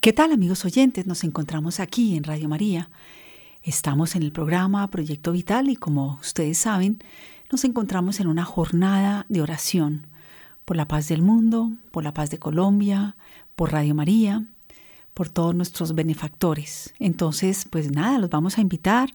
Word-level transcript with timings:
¿Qué 0.00 0.12
tal 0.12 0.30
amigos 0.30 0.64
oyentes? 0.64 1.06
Nos 1.06 1.24
encontramos 1.24 1.80
aquí 1.80 2.16
en 2.16 2.22
Radio 2.22 2.48
María. 2.48 2.88
Estamos 3.64 4.14
en 4.14 4.22
el 4.22 4.30
programa 4.30 4.88
Proyecto 4.92 5.32
Vital 5.32 5.68
y 5.70 5.74
como 5.74 6.20
ustedes 6.20 6.56
saben, 6.56 7.02
nos 7.50 7.64
encontramos 7.64 8.20
en 8.20 8.28
una 8.28 8.44
jornada 8.44 9.26
de 9.28 9.42
oración 9.42 10.06
por 10.64 10.76
la 10.76 10.86
paz 10.86 11.08
del 11.08 11.22
mundo, 11.22 11.72
por 11.90 12.04
la 12.04 12.14
paz 12.14 12.30
de 12.30 12.38
Colombia, 12.38 13.16
por 13.56 13.72
Radio 13.72 13.92
María, 13.96 14.44
por 15.14 15.30
todos 15.30 15.56
nuestros 15.56 15.96
benefactores. 15.96 16.94
Entonces, 17.00 17.66
pues 17.68 17.90
nada, 17.90 18.20
los 18.20 18.30
vamos 18.30 18.56
a 18.56 18.60
invitar 18.60 19.12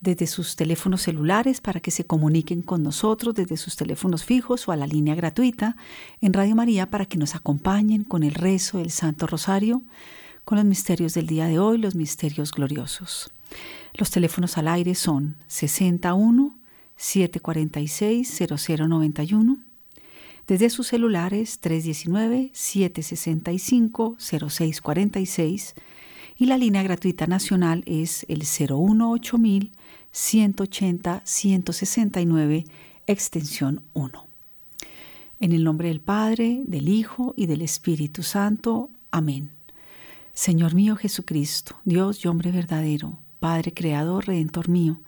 desde 0.00 0.26
sus 0.26 0.56
teléfonos 0.56 1.02
celulares 1.02 1.60
para 1.60 1.80
que 1.80 1.90
se 1.90 2.04
comuniquen 2.04 2.62
con 2.62 2.82
nosotros 2.82 3.34
desde 3.34 3.56
sus 3.56 3.76
teléfonos 3.76 4.24
fijos 4.24 4.68
o 4.68 4.72
a 4.72 4.76
la 4.76 4.86
línea 4.86 5.14
gratuita 5.14 5.76
en 6.20 6.32
Radio 6.32 6.54
María 6.54 6.90
para 6.90 7.06
que 7.06 7.18
nos 7.18 7.34
acompañen 7.34 8.04
con 8.04 8.22
el 8.22 8.34
rezo 8.34 8.78
del 8.78 8.90
Santo 8.90 9.26
Rosario, 9.26 9.82
con 10.44 10.56
los 10.56 10.64
misterios 10.64 11.14
del 11.14 11.26
día 11.26 11.46
de 11.46 11.58
hoy, 11.58 11.78
los 11.78 11.94
misterios 11.94 12.52
gloriosos. 12.52 13.30
Los 13.94 14.10
teléfonos 14.10 14.56
al 14.56 14.68
aire 14.68 14.94
son 14.94 15.36
61 15.48 16.56
746 16.96 18.42
0091 18.66 19.58
desde 20.48 20.70
sus 20.70 20.86
celulares 20.86 21.58
319 21.60 22.50
765 22.54 24.16
0646 24.18 25.74
y 26.38 26.46
la 26.46 26.56
línea 26.56 26.82
gratuita 26.82 27.26
nacional 27.26 27.82
es 27.86 28.24
el 28.30 28.44
018000 28.44 29.72
180 30.12 31.22
169 31.24 32.66
extensión 33.06 33.82
1. 33.94 34.26
En 35.40 35.52
el 35.52 35.64
nombre 35.64 35.88
del 35.88 36.00
Padre, 36.00 36.62
del 36.66 36.88
Hijo 36.88 37.32
y 37.36 37.46
del 37.46 37.62
Espíritu 37.62 38.22
Santo. 38.22 38.90
Amén. 39.10 39.50
Señor 40.32 40.74
mío 40.74 40.96
Jesucristo, 40.96 41.76
Dios 41.84 42.24
y 42.24 42.28
hombre 42.28 42.52
verdadero, 42.52 43.18
Padre 43.40 43.72
Creador, 43.72 44.26
Redentor 44.26 44.68
mío, 44.68 45.00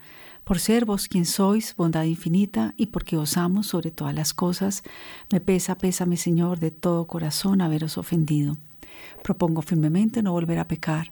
por 0.43 0.59
ser 0.59 0.85
vos 0.85 1.07
quien 1.07 1.25
sois, 1.25 1.75
bondad 1.75 2.03
infinita, 2.03 2.73
y 2.75 2.87
porque 2.87 3.17
os 3.17 3.37
amo 3.37 3.63
sobre 3.63 3.91
todas 3.91 4.15
las 4.15 4.33
cosas, 4.33 4.83
me 5.31 5.39
pesa, 5.39 5.77
pésame 5.77 6.17
Señor, 6.17 6.59
de 6.59 6.71
todo 6.71 7.07
corazón 7.07 7.61
haberos 7.61 7.97
ofendido. 7.97 8.57
Propongo 9.23 9.61
firmemente 9.61 10.21
no 10.21 10.31
volver 10.31 10.59
a 10.59 10.67
pecar 10.67 11.11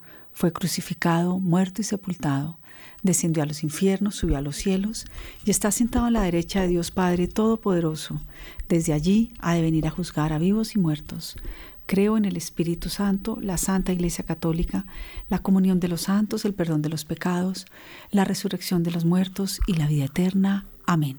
Fue 0.33 0.51
crucificado, 0.51 1.39
muerto 1.39 1.81
y 1.81 1.85
sepultado 1.85 2.57
descendió 3.03 3.43
a 3.43 3.45
los 3.45 3.63
infiernos, 3.63 4.15
subió 4.15 4.37
a 4.37 4.41
los 4.41 4.55
cielos 4.55 5.05
y 5.45 5.51
está 5.51 5.71
sentado 5.71 6.05
a 6.05 6.11
la 6.11 6.21
derecha 6.21 6.61
de 6.61 6.67
Dios 6.67 6.91
Padre 6.91 7.27
Todopoderoso. 7.27 8.21
Desde 8.69 8.93
allí 8.93 9.33
ha 9.39 9.53
de 9.53 9.61
venir 9.61 9.87
a 9.87 9.91
juzgar 9.91 10.33
a 10.33 10.39
vivos 10.39 10.75
y 10.75 10.79
muertos. 10.79 11.35
Creo 11.87 12.15
en 12.15 12.25
el 12.25 12.37
Espíritu 12.37 12.89
Santo, 12.89 13.37
la 13.41 13.57
Santa 13.57 13.91
Iglesia 13.91 14.23
Católica, 14.23 14.85
la 15.29 15.39
comunión 15.39 15.79
de 15.79 15.89
los 15.89 16.01
santos, 16.01 16.45
el 16.45 16.53
perdón 16.53 16.81
de 16.81 16.89
los 16.89 17.05
pecados, 17.05 17.65
la 18.11 18.23
resurrección 18.23 18.83
de 18.83 18.91
los 18.91 19.03
muertos 19.03 19.59
y 19.67 19.73
la 19.73 19.87
vida 19.87 20.05
eterna. 20.05 20.65
Amén. 20.85 21.17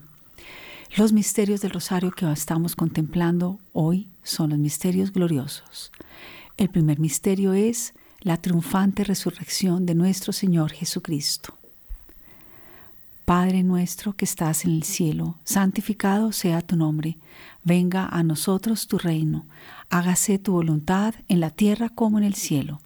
Los 0.97 1.13
misterios 1.13 1.61
del 1.61 1.73
rosario 1.73 2.11
que 2.11 2.31
estamos 2.31 2.77
contemplando 2.77 3.59
hoy 3.73 4.09
son 4.23 4.51
los 4.51 4.59
misterios 4.59 5.13
gloriosos. 5.13 5.91
El 6.57 6.69
primer 6.69 7.01
misterio 7.01 7.55
es 7.55 7.95
la 8.23 8.37
triunfante 8.37 9.03
resurrección 9.05 9.85
de 9.85 9.95
nuestro 9.95 10.33
Señor 10.33 10.71
Jesucristo. 10.71 11.55
Padre 13.25 13.63
nuestro 13.63 14.13
que 14.13 14.25
estás 14.25 14.65
en 14.65 14.73
el 14.73 14.83
cielo, 14.83 15.35
santificado 15.45 16.33
sea 16.33 16.61
tu 16.61 16.77
nombre, 16.77 17.17
venga 17.65 18.07
a 18.07 18.23
nosotros 18.23 18.87
tu 18.87 18.99
reino, 18.99 19.47
hágase 19.91 20.39
tu 20.39 20.53
voluntad 20.53 21.15
en 21.29 21.41
la 21.41 21.51
tierra 21.51 21.89
como 21.95 22.19
en 22.19 22.25
el 22.25 22.35
cielo. 22.35 22.79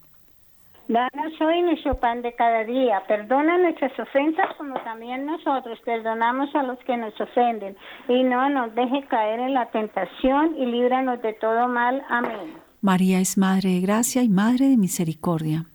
Danos 0.88 1.32
hoy 1.40 1.62
nuestro 1.62 1.98
pan 1.98 2.22
de 2.22 2.32
cada 2.34 2.62
día, 2.64 3.02
perdona 3.08 3.58
nuestras 3.58 3.98
ofensas 3.98 4.54
como 4.56 4.78
también 4.80 5.26
nosotros 5.26 5.80
perdonamos 5.84 6.54
a 6.54 6.62
los 6.62 6.78
que 6.80 6.96
nos 6.96 7.20
ofenden, 7.20 7.76
y 8.08 8.22
no 8.22 8.48
nos 8.48 8.74
deje 8.74 9.02
caer 9.08 9.40
en 9.40 9.54
la 9.54 9.66
tentación 9.70 10.56
y 10.56 10.66
líbranos 10.66 11.20
de 11.22 11.32
todo 11.34 11.66
mal. 11.66 12.04
Amén. 12.08 12.65
María 12.80 13.20
es 13.20 13.38
Madre 13.38 13.70
de 13.70 13.80
Gracia 13.80 14.22
y 14.22 14.28
Madre 14.28 14.68
de 14.68 14.76
Misericordia 14.76 15.66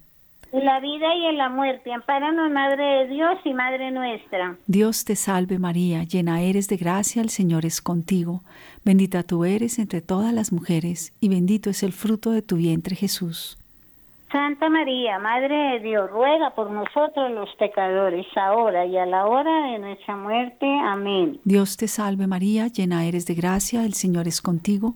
en 0.51 0.65
la 0.65 0.79
vida 0.79 1.15
y 1.15 1.25
en 1.27 1.37
la 1.37 1.49
muerte. 1.49 1.93
Ampáranos, 1.93 2.51
Madre 2.51 2.83
de 2.83 3.07
Dios 3.07 3.37
y 3.45 3.53
Madre 3.53 3.91
nuestra. 3.91 4.57
Dios 4.67 5.05
te 5.05 5.15
salve 5.15 5.59
María, 5.59 6.03
llena 6.03 6.41
eres 6.41 6.67
de 6.67 6.77
gracia, 6.77 7.21
el 7.21 7.29
Señor 7.29 7.65
es 7.65 7.81
contigo. 7.81 8.41
Bendita 8.83 9.23
tú 9.23 9.45
eres 9.45 9.79
entre 9.79 10.01
todas 10.01 10.33
las 10.33 10.51
mujeres, 10.51 11.13
y 11.19 11.29
bendito 11.29 11.69
es 11.69 11.83
el 11.83 11.93
fruto 11.93 12.31
de 12.31 12.41
tu 12.41 12.57
vientre 12.57 12.95
Jesús. 12.95 13.57
Santa 14.31 14.69
María, 14.69 15.19
Madre 15.19 15.55
de 15.55 15.79
Dios, 15.81 16.09
ruega 16.09 16.51
por 16.51 16.71
nosotros 16.71 17.31
los 17.31 17.49
pecadores, 17.55 18.25
ahora 18.37 18.85
y 18.85 18.97
a 18.97 19.05
la 19.05 19.25
hora 19.25 19.71
de 19.71 19.79
nuestra 19.79 20.15
muerte. 20.15 20.65
Amén. 20.85 21.39
Dios 21.43 21.75
te 21.75 21.89
salve 21.89 22.27
María, 22.27 22.67
llena 22.67 23.05
eres 23.05 23.25
de 23.25 23.35
gracia, 23.35 23.83
el 23.83 23.93
Señor 23.93 24.27
es 24.29 24.41
contigo. 24.41 24.95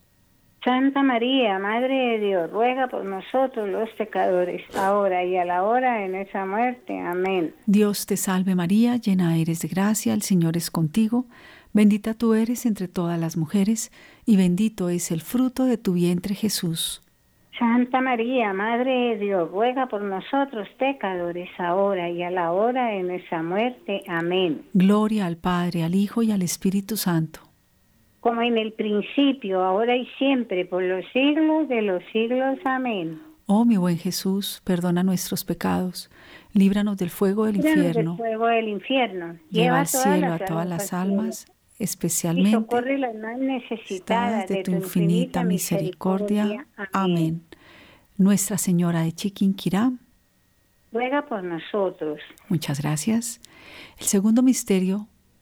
Santa 0.63 1.01
María, 1.01 1.57
Madre 1.57 1.95
de 1.95 2.19
Dios, 2.19 2.51
ruega 2.51 2.87
por 2.87 3.03
nosotros 3.03 3.67
los 3.67 3.89
pecadores, 3.97 4.61
ahora 4.77 5.23
y 5.23 5.35
a 5.35 5.43
la 5.43 5.63
hora 5.63 5.95
de 5.95 6.07
nuestra 6.07 6.45
muerte. 6.45 6.99
Amén. 6.99 7.55
Dios 7.65 8.05
te 8.05 8.15
salve 8.15 8.53
María, 8.53 8.97
llena 8.97 9.37
eres 9.37 9.61
de 9.61 9.69
gracia, 9.69 10.13
el 10.13 10.21
Señor 10.21 10.57
es 10.57 10.69
contigo. 10.69 11.25
Bendita 11.73 12.13
tú 12.13 12.35
eres 12.35 12.67
entre 12.67 12.87
todas 12.87 13.19
las 13.19 13.37
mujeres, 13.37 13.91
y 14.23 14.37
bendito 14.37 14.89
es 14.89 15.09
el 15.09 15.21
fruto 15.21 15.65
de 15.65 15.77
tu 15.77 15.93
vientre 15.93 16.35
Jesús. 16.35 17.01
Santa 17.57 17.99
María, 17.99 18.53
Madre 18.53 18.91
de 18.91 19.17
Dios, 19.17 19.49
ruega 19.49 19.87
por 19.87 20.03
nosotros 20.03 20.67
pecadores, 20.77 21.49
ahora 21.57 22.11
y 22.11 22.21
a 22.21 22.29
la 22.29 22.51
hora 22.51 22.89
de 22.89 23.01
nuestra 23.01 23.41
muerte. 23.41 24.03
Amén. 24.07 24.61
Gloria 24.73 25.25
al 25.25 25.37
Padre, 25.37 25.83
al 25.83 25.95
Hijo 25.95 26.21
y 26.21 26.31
al 26.31 26.43
Espíritu 26.43 26.97
Santo. 26.97 27.50
Como 28.21 28.41
en 28.41 28.57
el 28.57 28.71
principio, 28.73 29.61
ahora 29.63 29.95
y 29.97 30.05
siempre, 30.17 30.63
por 30.65 30.81
los 30.83 31.03
siglos 31.11 31.67
de 31.67 31.81
los 31.81 32.01
siglos. 32.13 32.59
Amén. 32.63 33.19
Oh 33.47 33.65
mi 33.65 33.75
buen 33.75 33.97
Jesús, 33.97 34.61
perdona 34.63 35.03
nuestros 35.03 35.43
pecados, 35.43 36.09
líbranos 36.53 36.95
del 36.95 37.09
fuego 37.09 37.45
del 37.47 37.55
Líbranos 37.57 37.77
infierno, 37.85 38.11
del 38.11 38.17
fuego 38.17 38.47
del 38.47 38.67
infierno. 38.69 39.37
lleva 39.49 39.79
al 39.81 39.87
cielo 39.87 40.33
a 40.33 40.39
todas 40.39 40.69
las 40.69 40.93
almas, 40.93 41.47
y 41.77 41.83
especialmente 41.83 42.51
socorre 42.51 42.97
las 42.97 43.13
más 43.15 43.37
necesitadas 43.39 44.47
de 44.47 44.63
tu 44.63 44.71
infinita 44.71 45.43
misericordia. 45.43 46.65
Amén. 46.93 47.41
Nuestra 48.17 48.57
Señora 48.57 49.01
de 49.01 49.11
Chiquinquirá, 49.11 49.91
Ruega 50.93 51.25
por 51.25 51.43
nosotros. 51.43 52.19
muchas 52.47 52.81
gracias. 52.81 53.41
El 53.97 54.05
segundo 54.05 54.43
misterio 54.43 55.07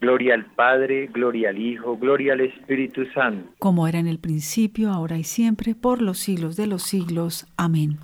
Gloria 0.00 0.34
al 0.34 0.44
Padre, 0.46 1.06
gloria 1.06 1.48
al 1.50 1.58
Hijo, 1.58 1.96
gloria 1.96 2.34
al 2.34 2.40
Espíritu 2.42 3.06
Santo. 3.14 3.50
Como 3.58 3.88
era 3.88 3.98
en 3.98 4.06
el 4.06 4.18
principio, 4.18 4.90
ahora 4.90 5.16
y 5.16 5.24
siempre, 5.24 5.74
por 5.74 6.02
los 6.02 6.18
siglos 6.18 6.56
de 6.56 6.66
los 6.66 6.82
siglos. 6.82 7.46
Amén. 7.56 7.98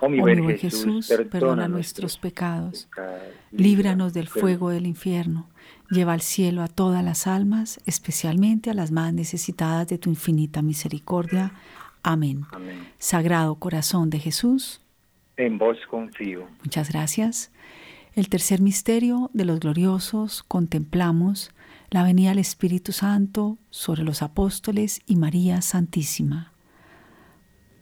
Oh 0.00 0.08
mi 0.08 0.18
Oh, 0.18 0.22
buen 0.22 0.40
mi 0.40 0.44
buen 0.46 0.58
Jesús, 0.58 1.06
Jesús, 1.08 1.26
perdona 1.30 1.68
nuestros 1.68 2.18
pecados, 2.18 2.88
líbranos 3.52 4.12
del 4.12 4.26
fuego 4.28 4.70
del 4.70 4.86
infierno, 4.86 5.48
lleva 5.90 6.12
al 6.12 6.20
cielo 6.20 6.62
a 6.62 6.68
todas 6.68 7.04
las 7.04 7.26
almas, 7.28 7.80
especialmente 7.86 8.68
a 8.70 8.74
las 8.74 8.90
más 8.90 9.12
necesitadas 9.14 9.86
de 9.86 9.98
tu 9.98 10.10
infinita 10.10 10.60
misericordia. 10.60 11.52
Amén. 12.02 12.42
Amén. 12.50 12.88
Sagrado 12.98 13.54
corazón 13.54 14.10
de 14.10 14.18
Jesús, 14.18 14.80
En 15.36 15.56
vos 15.56 15.78
confío. 15.88 16.48
muchas 16.64 16.90
gracias. 16.90 17.52
El 18.14 18.28
tercer 18.28 18.60
misterio 18.60 19.30
de 19.32 19.46
los 19.46 19.58
gloriosos 19.58 20.42
contemplamos 20.42 21.50
la 21.88 22.02
venida 22.02 22.28
del 22.28 22.40
Espíritu 22.40 22.92
Santo 22.92 23.56
sobre 23.70 24.02
los 24.02 24.20
apóstoles 24.20 25.00
y 25.06 25.16
María 25.16 25.62
Santísima. 25.62 26.52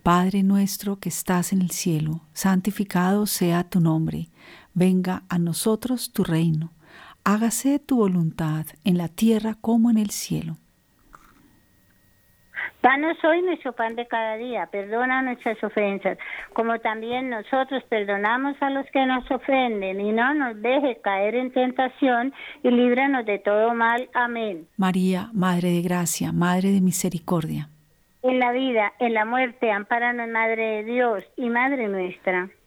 Padre 0.05 0.45
nuestro 0.45 1.01
que 1.01 1.09
estás 1.09 1.53
en 1.53 1.63
el 1.63 1.73
cielo, 1.73 2.23
santificado 2.33 3.27
sea 3.27 3.69
tu 3.69 3.81
nombre, 3.81 4.31
venga 4.73 5.25
a 5.29 5.41
nosotros 5.41 6.13
tu 6.13 6.23
reino, 6.23 6.73
hágase 7.25 7.81
tu 7.81 7.97
voluntad 7.97 8.67
en 8.85 8.99
la 8.99 9.09
tierra 9.09 9.59
como 9.61 9.91
en 9.91 9.99
el 9.99 10.11
cielo. 10.11 10.59
Danos 12.83 13.23
hoy 13.25 13.43
nuestro 13.43 13.73
pan 13.73 13.95
de 13.95 14.07
cada 14.07 14.37
día, 14.37 14.67
perdona 14.73 15.21
nuestras 15.21 15.63
ofensas, 15.63 16.17
como 16.55 16.79
también 16.79 17.29
nosotros 17.29 17.83
perdonamos 17.91 18.57
a 18.63 18.71
los 18.71 18.87
que 18.91 19.05
nos 19.05 19.31
ofenden, 19.31 20.01
y 20.01 20.13
no 20.13 20.33
nos 20.33 20.61
deje 20.63 20.99
caer 21.03 21.35
en 21.35 21.53
tentación, 21.53 22.33
y 22.63 22.71
líbranos 22.71 23.27
de 23.27 23.39
todo 23.39 23.75
mal. 23.75 24.09
Amén. 24.15 24.67
María, 24.79 25.29
Madre 25.35 25.69
de 25.69 25.83
Gracia, 25.83 26.33
Madre 26.33 26.71
de 26.71 26.81
Misericordia. 26.81 27.69
En 28.23 28.39
la 28.39 28.53
vida, 28.53 28.93
en 28.99 29.13
la 29.13 29.27
muerte, 29.27 29.71
amparanos, 29.71 30.29
Madre 30.29 30.83
de 30.83 30.85
Dios 30.85 31.25
y 31.37 31.51
Madre 31.51 31.87
nuestra. 31.87 32.49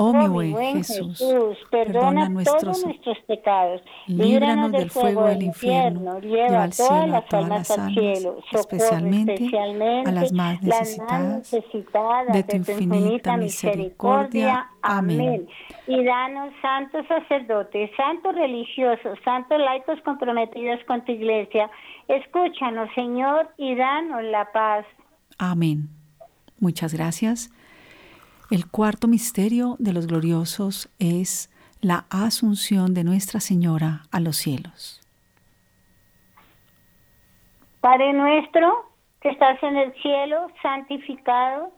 Oh, 0.00 0.12
mi 0.12 0.28
buen 0.28 0.76
Jesús, 0.76 1.58
perdona, 1.72 2.28
nuestros, 2.28 2.84
nuestros 2.84 3.18
pecados, 3.26 3.82
líbranos 4.06 4.70
del 4.70 4.90
fuego 4.90 5.24
del 5.24 5.42
infierno, 5.42 6.20
lleva 6.20 6.62
al 6.62 6.72
cielo 6.72 7.16
a 7.16 7.22
todas 7.22 7.48
las 7.48 7.68
almas, 7.72 7.92
cielo, 7.92 8.38
especialmente, 8.52 9.34
especialmente, 9.34 10.08
a 10.08 10.12
las 10.12 10.32
más 10.32 10.62
necesitadas, 10.62 12.32
de 12.32 12.44
tu 12.44 12.56
infinita 12.58 13.36
misericordia. 13.36 14.68
Amén. 14.82 15.48
Y 15.88 16.04
danos 16.04 16.52
santos 16.62 17.04
sacerdotes, 17.08 17.90
santos 17.96 18.36
religiosos, 18.36 19.18
santos 19.24 19.58
laicos 19.58 20.00
comprometidos 20.04 20.78
con 20.86 21.04
tu 21.04 21.10
iglesia, 21.10 21.68
escúchanos, 22.06 22.88
Señor, 22.94 23.48
y 23.56 23.74
danos 23.74 24.22
la 24.22 24.52
paz. 24.52 24.86
Amén. 25.38 25.88
Muchas 26.60 26.94
gracias. 26.94 27.50
El 28.50 28.70
cuarto 28.70 29.08
misterio 29.08 29.76
de 29.78 29.92
los 29.92 30.06
gloriosos 30.06 30.88
es 30.98 31.50
la 31.82 32.06
asunción 32.08 32.94
de 32.94 33.04
Nuestra 33.04 33.40
Señora 33.40 34.04
a 34.10 34.20
los 34.20 34.36
cielos. 34.36 35.02
Padre 37.80 38.14
nuestro, 38.14 38.90
que 39.20 39.28
estás 39.28 39.62
en 39.62 39.76
el 39.76 39.92
cielo, 40.00 40.48
santificado 40.62 41.77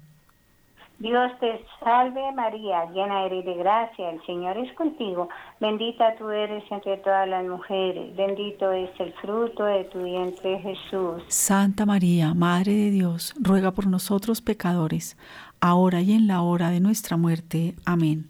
Dios 1.01 1.31
te 1.39 1.65
salve 1.83 2.31
María, 2.33 2.85
llena 2.91 3.25
eres 3.25 3.43
de 3.43 3.55
gracia, 3.55 4.11
el 4.11 4.23
Señor 4.23 4.55
es 4.59 4.71
contigo, 4.73 5.29
bendita 5.59 6.13
tú 6.15 6.29
eres 6.29 6.63
entre 6.69 6.97
todas 6.97 7.27
las 7.27 7.43
mujeres, 7.43 8.15
bendito 8.15 8.71
es 8.71 8.91
el 8.99 9.11
fruto 9.13 9.63
de 9.63 9.85
tu 9.85 10.03
vientre 10.03 10.59
Jesús. 10.59 11.23
Santa 11.27 11.87
María, 11.87 12.35
Madre 12.35 12.73
de 12.73 12.91
Dios, 12.91 13.33
ruega 13.39 13.71
por 13.71 13.87
nosotros 13.87 14.41
pecadores, 14.41 15.17
ahora 15.59 16.01
y 16.01 16.13
en 16.13 16.27
la 16.27 16.43
hora 16.43 16.69
de 16.69 16.81
nuestra 16.81 17.17
muerte. 17.17 17.73
Amén. 17.83 18.27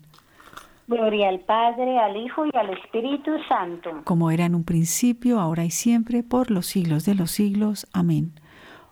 Gloria 0.88 1.28
al 1.28 1.42
Padre, 1.42 2.00
al 2.00 2.16
Hijo 2.16 2.46
y 2.46 2.52
al 2.54 2.70
Espíritu 2.70 3.32
Santo. 3.50 4.02
Como 4.06 4.32
era 4.32 4.46
en 4.46 4.56
un 4.56 4.64
principio, 4.64 5.42
ahora 5.42 5.66
y 5.66 5.72
siempre, 5.72 6.24
por 6.24 6.50
los 6.50 6.68
siglos 6.68 7.04
de 7.04 7.16
los 7.16 7.32
siglos. 7.32 7.86
Amén. 7.92 8.32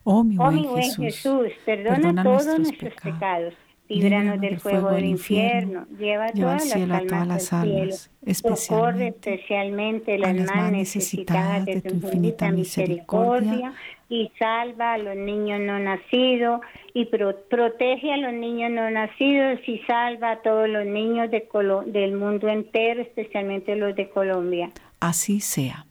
Oh 0.03 0.25
mi 0.25 0.35
buen, 0.35 0.65
Jesús, 0.97 1.47
perdona, 1.65 2.23
todos 2.23 2.45
nuestros 2.59 2.93
pecados 2.95 3.53
líbranos 3.89 4.39
del 4.39 4.59
fuego 4.59 4.91
del 4.91 5.05
infierno, 5.05 5.85
lleva 5.97 6.31
todas 6.31 6.67
las 6.77 7.11
almas 7.11 7.53
al 7.53 7.67
cielo, 7.67 8.45
socorre 8.45 9.07
especialmente 9.07 10.17
las 10.17 10.35
más 10.35 10.71
necesitadas 10.71 11.65
de 11.65 11.81
tu 11.81 11.95
infinita 11.95 12.51
misericordia 12.51 13.73
y 14.07 14.31
salva 14.39 14.93
a 14.93 14.97
los 14.97 15.15
niños 15.15 15.59
no 15.59 15.79
nacidos 15.79 16.61
y 16.93 17.05
protege 17.05 18.13
a 18.13 18.17
los 18.17 18.33
niños 18.33 18.71
no 18.71 18.89
nacidos 18.89 19.59
y 19.67 19.79
salva 19.79 20.31
a 20.31 20.41
todos 20.41 20.69
los 20.69 20.85
niños 20.85 21.29
de 21.31 21.47
del 21.87 22.15
mundo 22.15 22.47
entero, 22.47 23.01
especialmente 23.01 23.75
los 23.75 23.95
de 23.95 24.09
Colombia. 24.09 24.69
Así 24.99 25.39
sea. 25.39 25.85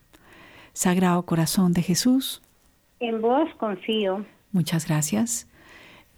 Sagrado 0.73 1.23
Corazón 1.25 1.73
de 1.73 1.83
Jesús. 1.83 2.43
En 3.01 3.21
vos 3.21 3.49
confío. 3.59 4.25
Muchas 4.53 4.87
gracias. 4.87 5.49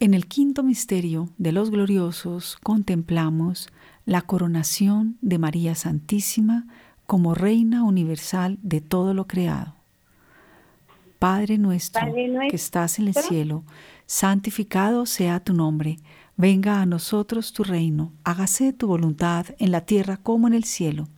En 0.01 0.15
el 0.15 0.25
quinto 0.25 0.63
misterio 0.63 1.29
de 1.37 1.51
los 1.51 1.69
gloriosos 1.69 2.57
contemplamos 2.63 3.69
la 4.03 4.23
coronación 4.23 5.19
de 5.21 5.37
María 5.37 5.75
Santísima 5.75 6.65
como 7.05 7.35
Reina 7.35 7.83
Universal 7.83 8.57
de 8.63 8.81
todo 8.81 9.13
lo 9.13 9.27
creado. 9.27 9.75
Padre 11.19 11.59
nuestro, 11.59 12.01
que 12.49 12.55
estás 12.55 12.97
en 12.97 13.09
el 13.09 13.13
cielo, 13.13 13.63
santificado 14.07 15.05
sea 15.05 15.39
tu 15.39 15.53
nombre, 15.53 15.99
venga 16.35 16.81
a 16.81 16.87
nosotros 16.87 17.53
tu 17.53 17.63
reino, 17.63 18.11
hágase 18.23 18.73
tu 18.73 18.87
voluntad 18.87 19.45
en 19.59 19.71
la 19.71 19.81
tierra 19.81 20.17
como 20.17 20.47
en 20.47 20.55
el 20.55 20.63
cielo. 20.63 21.09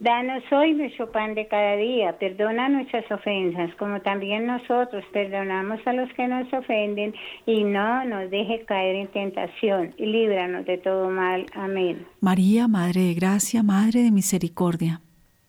Danos 0.00 0.44
hoy 0.52 0.74
nuestro 0.74 1.10
pan 1.10 1.34
de 1.34 1.48
cada 1.48 1.74
día, 1.74 2.16
perdona 2.20 2.68
nuestras 2.68 3.10
ofensas, 3.10 3.74
como 3.80 4.00
también 4.00 4.46
nosotros 4.46 5.04
perdonamos 5.12 5.80
a 5.86 5.92
los 5.92 6.08
que 6.12 6.28
nos 6.28 6.52
ofenden, 6.52 7.14
y 7.46 7.64
no 7.64 8.04
nos 8.04 8.30
deje 8.30 8.64
caer 8.64 8.94
en 8.94 9.08
tentación, 9.08 9.92
y 9.96 10.06
líbranos 10.06 10.66
de 10.66 10.78
todo 10.78 11.10
mal. 11.10 11.46
Amén. 11.52 12.06
María, 12.20 12.68
Madre 12.68 13.00
de 13.00 13.14
Gracia, 13.14 13.64
Madre 13.64 14.02
de 14.02 14.12
Misericordia. 14.12 15.00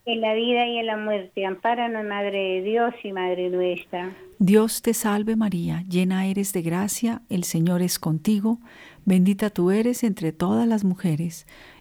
En 0.06 0.22
la 0.22 0.34
vida 0.34 0.66
y 0.66 0.80
en 0.80 0.88
la 0.88 0.98
muerte, 0.98 1.46
ampáranos, 1.46 2.04
Madre 2.04 2.56
de 2.56 2.62
Dios 2.64 2.96
y 3.04 3.12
Madre 3.12 3.52
nuestra. 3.52 4.16
Dios 4.40 4.82
te 4.82 4.96
salve 4.96 5.36
María, 5.36 5.84
llena 5.88 6.26
eres 6.26 6.54
de 6.54 6.64
gracia, 6.64 7.22
el 7.30 7.44
Señor 7.44 7.84
es 7.84 8.00
contigo, 8.00 8.58
bendita 9.06 9.50
tú 9.50 9.70
eres 9.70 10.04
entre 10.04 10.32
todas 10.32 10.66
las 10.66 10.84
mujeres 10.84 11.46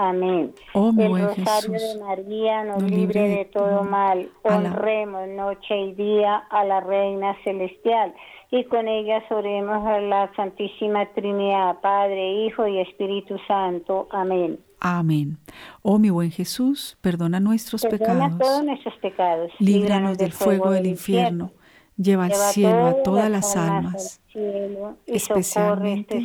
Amén. 0.00 0.54
Oh, 0.74 0.92
mi 0.92 1.02
el 1.02 1.08
buen 1.08 1.26
rosario 1.26 1.72
Jesús, 1.72 1.94
de 1.98 2.04
María 2.04 2.64
nos 2.64 2.80
nos 2.82 2.90
libre 2.90 3.20
libre 3.20 3.28
de 3.38 3.44
todo 3.46 3.82
mal. 3.84 4.30
la- 4.44 4.56
Honremos 4.56 5.28
noche 5.28 5.76
y 5.76 5.92
día 5.94 6.36
a 6.50 6.64
la 6.64 6.80
Reina 6.80 7.36
Celestial 7.42 8.14
y 8.52 8.62
con 8.64 8.86
ella 8.88 9.22
oremos 9.30 9.84
a 9.86 10.00
la 10.00 10.30
Santísima 10.36 11.04
Trinidad, 11.14 11.80
Padre, 11.80 12.44
Hijo 12.46 12.66
y 12.68 12.78
Espíritu 12.78 13.36
Santo. 13.48 14.06
Amén. 14.12 14.60
Amén. 14.80 15.36
Oh 15.82 15.98
mi 15.98 16.10
buen 16.10 16.30
Jesús, 16.30 16.96
perdona 17.00 17.40
nuestros 17.40 17.82
Perdona 17.82 18.28
pecados, 18.28 18.38
todos 18.38 18.64
nuestros 18.64 18.94
pecados. 18.98 19.50
líbranos 19.58 20.16
del 20.16 20.30
fuego 20.30 20.70
del 20.70 20.86
infierno, 20.86 21.50
lleva 21.98 22.26
al 22.26 22.32
cielo 22.32 22.86
a 22.86 23.02
todas 23.02 23.30
las 23.30 23.56
almas, 23.56 24.20
cielo 24.32 24.96
especialmente 25.06 26.24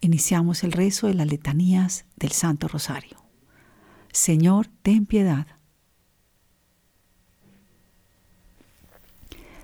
Iniciamos 0.00 0.64
el 0.64 0.72
rezo 0.72 1.06
de 1.06 1.14
las 1.14 1.28
letanías 1.28 2.06
del 2.16 2.32
Santo 2.32 2.66
Rosario. 2.66 3.22
Señor, 4.10 4.66
ten 4.82 5.06
piedad. 5.06 5.46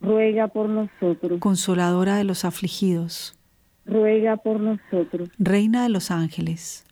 Ruega 0.00 0.48
por 0.48 0.68
nosotros. 0.68 1.40
Consoladora 1.40 2.16
de 2.16 2.24
los 2.24 2.44
afligidos. 2.44 3.36
Ruega 3.84 4.36
por 4.36 4.60
nosotros. 4.60 5.28
Reina 5.38 5.82
de 5.82 5.88
los 5.90 6.10
ángeles. 6.10 6.86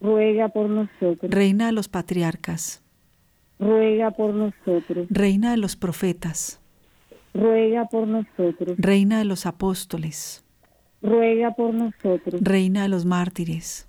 Ruega 0.00 0.48
por 0.48 0.68
nosotros. 0.68 1.30
Reina 1.30 1.66
de 1.66 1.72
los 1.72 1.88
patriarcas. 1.88 2.82
Ruega 3.58 4.10
por 4.10 4.34
nosotros. 4.34 5.06
Reina 5.10 5.52
de 5.52 5.56
los 5.56 5.76
profetas. 5.76 6.60
Ruega 7.34 7.86
por 7.86 8.06
nosotros. 8.06 8.76
Reina 8.78 9.18
de 9.18 9.24
los 9.24 9.46
apóstoles. 9.46 10.44
Ruega 11.02 11.52
por 11.52 11.74
nosotros. 11.74 12.40
Reina 12.40 12.82
de 12.82 12.88
los 12.88 13.04
mártires. 13.04 13.88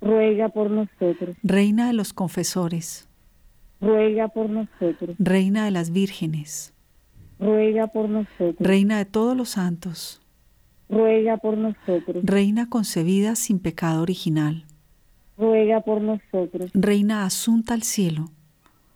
Ruega 0.00 0.48
por 0.48 0.70
nosotros. 0.70 1.36
Reina 1.42 1.88
de 1.88 1.92
los 1.92 2.12
confesores. 2.12 3.08
Ruega 3.80 4.28
por 4.28 4.50
nosotros. 4.50 5.16
Reina 5.18 5.64
de 5.64 5.70
las 5.70 5.90
vírgenes. 5.90 6.74
Ruega 7.38 7.86
por 7.86 8.08
nosotros. 8.08 8.56
Reina 8.58 8.98
de 8.98 9.04
todos 9.04 9.36
los 9.36 9.50
santos. 9.50 10.20
Ruega 10.88 11.36
por 11.36 11.56
nosotros. 11.56 12.24
Reina 12.24 12.68
concebida 12.68 13.36
sin 13.36 13.58
pecado 13.58 14.02
original. 14.02 14.64
Ruega 15.36 15.80
por 15.82 16.00
nosotros. 16.00 16.70
Reina 16.74 17.24
asunta 17.24 17.74
al 17.74 17.82
cielo. 17.82 18.30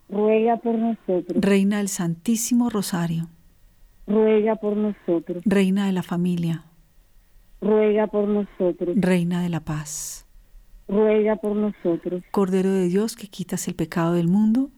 Ruega 0.08 0.56
por 0.56 0.76
nosotros. 0.76 1.40
Reina 1.40 1.78
del 1.78 1.88
Santísimo 1.88 2.68
Rosario. 2.68 3.28
Ruega 4.06 4.56
por 4.56 4.76
nosotros. 4.76 5.42
Reina 5.46 5.86
de 5.86 5.92
la 5.92 6.02
familia. 6.02 6.64
Ruega 7.60 8.08
por 8.08 8.26
nosotros. 8.26 8.96
Reina 8.96 9.42
de 9.42 9.48
la 9.48 9.60
paz. 9.60 10.26
Ruega 10.88 11.36
por 11.36 11.54
nosotros. 11.54 12.24
Cordero 12.32 12.72
de 12.72 12.88
Dios 12.88 13.14
que 13.14 13.28
quitas 13.28 13.68
el 13.68 13.74
pecado 13.74 14.14
del 14.14 14.28
mundo. 14.28 14.70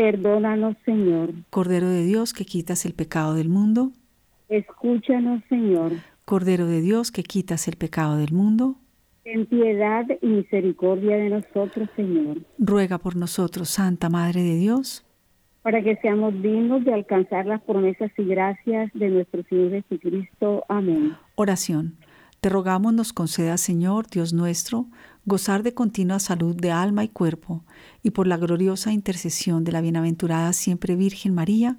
Perdónanos, 0.00 0.76
Señor. 0.86 1.34
Cordero 1.50 1.86
de 1.86 2.02
Dios 2.04 2.32
que 2.32 2.46
quitas 2.46 2.86
el 2.86 2.94
pecado 2.94 3.34
del 3.34 3.50
mundo. 3.50 3.92
Escúchanos, 4.48 5.42
Señor. 5.50 5.92
Cordero 6.24 6.66
de 6.66 6.80
Dios 6.80 7.12
que 7.12 7.22
quitas 7.22 7.68
el 7.68 7.76
pecado 7.76 8.16
del 8.16 8.32
mundo. 8.32 8.76
Ten 9.24 9.44
piedad 9.44 10.06
y 10.22 10.26
misericordia 10.26 11.18
de 11.18 11.28
nosotros, 11.28 11.90
Señor. 11.96 12.38
Ruega 12.56 12.96
por 12.96 13.14
nosotros, 13.14 13.68
Santa 13.68 14.08
Madre 14.08 14.42
de 14.42 14.56
Dios. 14.56 15.04
Para 15.60 15.82
que 15.82 15.96
seamos 15.96 16.32
dignos 16.40 16.82
de 16.86 16.94
alcanzar 16.94 17.44
las 17.44 17.60
promesas 17.60 18.10
y 18.16 18.24
gracias 18.24 18.90
de 18.94 19.10
nuestro 19.10 19.42
Señor 19.50 19.82
Jesucristo. 19.82 20.64
Amén. 20.70 21.14
Oración. 21.34 21.98
Te 22.40 22.48
rogamos 22.48 22.94
nos 22.94 23.12
conceda, 23.12 23.58
Señor, 23.58 24.06
Dios 24.08 24.32
nuestro, 24.32 24.86
gozar 25.24 25.62
de 25.62 25.74
continua 25.74 26.18
salud 26.18 26.56
de 26.56 26.70
alma 26.70 27.04
y 27.04 27.08
cuerpo, 27.08 27.64
y 28.02 28.10
por 28.10 28.26
la 28.26 28.36
gloriosa 28.36 28.92
intercesión 28.92 29.64
de 29.64 29.72
la 29.72 29.80
bienaventurada 29.80 30.52
siempre 30.52 30.96
Virgen 30.96 31.34
María, 31.34 31.78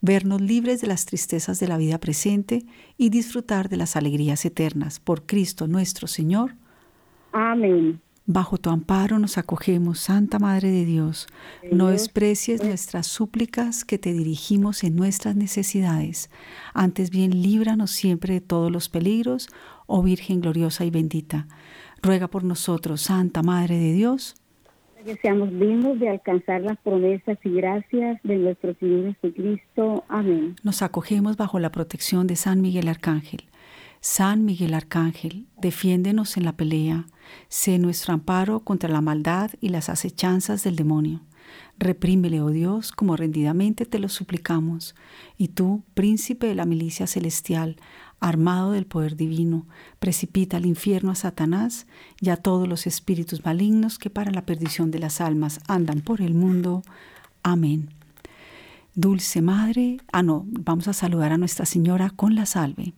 vernos 0.00 0.40
libres 0.40 0.80
de 0.80 0.86
las 0.86 1.06
tristezas 1.06 1.60
de 1.60 1.68
la 1.68 1.76
vida 1.76 1.98
presente 1.98 2.64
y 2.96 3.10
disfrutar 3.10 3.68
de 3.68 3.76
las 3.76 3.96
alegrías 3.96 4.44
eternas. 4.44 5.00
Por 5.00 5.26
Cristo 5.26 5.66
nuestro 5.66 6.06
Señor. 6.06 6.54
Amén. 7.32 8.00
Bajo 8.32 8.58
tu 8.58 8.70
amparo 8.70 9.18
nos 9.18 9.38
acogemos, 9.38 9.98
Santa 9.98 10.38
Madre 10.38 10.70
de 10.70 10.84
Dios. 10.84 11.26
No 11.72 11.88
desprecies 11.88 12.62
nuestras 12.62 13.08
súplicas 13.08 13.84
que 13.84 13.98
te 13.98 14.12
dirigimos 14.12 14.84
en 14.84 14.94
nuestras 14.94 15.34
necesidades. 15.34 16.30
Antes 16.72 17.10
bien, 17.10 17.42
líbranos 17.42 17.90
siempre 17.90 18.34
de 18.34 18.40
todos 18.40 18.70
los 18.70 18.88
peligros, 18.88 19.48
oh 19.88 20.02
Virgen 20.04 20.40
gloriosa 20.40 20.84
y 20.84 20.90
bendita. 20.90 21.48
Ruega 22.02 22.28
por 22.28 22.44
nosotros, 22.44 23.02
Santa 23.02 23.42
Madre 23.42 23.78
de 23.78 23.92
Dios. 23.92 24.34
Que 25.04 25.16
seamos 25.16 25.50
dignos 25.50 25.98
de 25.98 26.10
alcanzar 26.10 26.60
las 26.60 26.78
promesas 26.78 27.38
y 27.44 27.50
gracias 27.50 28.20
de 28.22 28.36
nuestro 28.36 28.74
Señor 28.74 29.14
Jesucristo. 29.14 30.04
Amén. 30.08 30.56
Nos 30.62 30.82
acogemos 30.82 31.36
bajo 31.36 31.58
la 31.58 31.72
protección 31.72 32.26
de 32.26 32.36
San 32.36 32.60
Miguel 32.60 32.88
Arcángel. 32.88 33.44
San 34.00 34.46
Miguel 34.46 34.72
Arcángel, 34.72 35.46
defiéndenos 35.58 36.38
en 36.38 36.44
la 36.44 36.56
pelea, 36.56 37.06
sé 37.48 37.78
nuestro 37.78 38.14
amparo 38.14 38.60
contra 38.60 38.88
la 38.88 39.02
maldad 39.02 39.50
y 39.60 39.68
las 39.68 39.90
acechanzas 39.90 40.64
del 40.64 40.76
demonio. 40.76 41.20
Reprímele, 41.78 42.40
oh 42.40 42.50
Dios, 42.50 42.92
como 42.92 43.16
rendidamente 43.16 43.84
te 43.84 43.98
lo 43.98 44.08
suplicamos. 44.08 44.94
Y 45.36 45.48
tú, 45.48 45.82
príncipe 45.94 46.46
de 46.46 46.54
la 46.54 46.64
milicia 46.64 47.06
celestial, 47.06 47.76
armado 48.20 48.72
del 48.72 48.86
poder 48.86 49.16
divino, 49.16 49.66
precipita 49.98 50.58
al 50.58 50.66
infierno 50.66 51.10
a 51.10 51.14
Satanás 51.14 51.86
y 52.20 52.28
a 52.28 52.36
todos 52.36 52.68
los 52.68 52.86
espíritus 52.86 53.44
malignos 53.44 53.98
que 53.98 54.10
para 54.10 54.30
la 54.30 54.46
perdición 54.46 54.90
de 54.90 54.98
las 54.98 55.20
almas 55.20 55.60
andan 55.66 56.02
por 56.02 56.20
el 56.20 56.34
mundo. 56.34 56.82
Amén. 57.42 57.90
Dulce 58.94 59.40
Madre, 59.40 59.98
ah 60.12 60.22
no, 60.22 60.44
vamos 60.46 60.88
a 60.88 60.92
saludar 60.92 61.32
a 61.32 61.38
Nuestra 61.38 61.64
Señora 61.64 62.10
con 62.10 62.34
la 62.34 62.44
salve. 62.44 62.92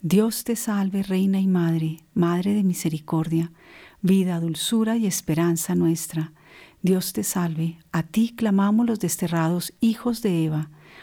Dios 0.00 0.44
te 0.44 0.56
salve, 0.56 1.02
Reina 1.02 1.38
y 1.38 1.46
Madre, 1.46 2.00
Madre 2.14 2.54
de 2.54 2.64
misericordia, 2.64 3.52
vida, 4.00 4.40
dulzura 4.40 4.96
y 4.96 5.06
esperanza 5.06 5.74
nuestra. 5.74 6.32
Dios 6.82 7.12
te 7.12 7.22
salve, 7.22 7.78
a 7.92 8.02
ti 8.02 8.32
clamamos 8.34 8.86
los 8.86 8.98
desterrados 8.98 9.72
hijos 9.80 10.22
de 10.22 10.44
Eva, 10.44 10.70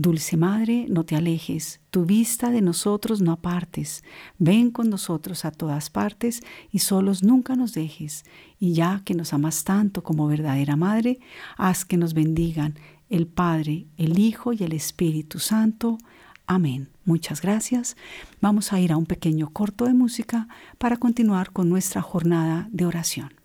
Dulce 0.00 0.36
Madre, 0.36 0.86
no 0.88 1.02
te 1.02 1.16
alejes, 1.16 1.80
tu 1.90 2.04
vista 2.04 2.52
de 2.52 2.60
nosotros 2.62 3.20
no 3.20 3.32
apartes, 3.32 4.04
ven 4.38 4.70
con 4.70 4.90
nosotros 4.90 5.44
a 5.44 5.50
todas 5.50 5.90
partes 5.90 6.44
y 6.70 6.78
solos 6.78 7.24
nunca 7.24 7.56
nos 7.56 7.72
dejes, 7.72 8.24
y 8.60 8.74
ya 8.74 9.02
que 9.04 9.14
nos 9.14 9.32
amas 9.32 9.64
tanto 9.64 10.04
como 10.04 10.28
verdadera 10.28 10.76
Madre, 10.76 11.18
haz 11.56 11.84
que 11.84 11.96
nos 11.96 12.14
bendigan 12.14 12.76
el 13.10 13.26
Padre, 13.26 13.86
el 13.96 14.20
Hijo 14.20 14.52
y 14.52 14.62
el 14.62 14.72
Espíritu 14.72 15.40
Santo. 15.40 15.98
Amén. 16.46 16.90
Muchas 17.04 17.42
gracias. 17.42 17.96
Vamos 18.40 18.72
a 18.72 18.78
ir 18.78 18.92
a 18.92 18.96
un 18.96 19.06
pequeño 19.06 19.50
corto 19.50 19.86
de 19.86 19.94
música 19.94 20.46
para 20.78 20.98
continuar 20.98 21.50
con 21.50 21.68
nuestra 21.68 22.02
jornada 22.02 22.68
de 22.70 22.86
oración. 22.86 23.37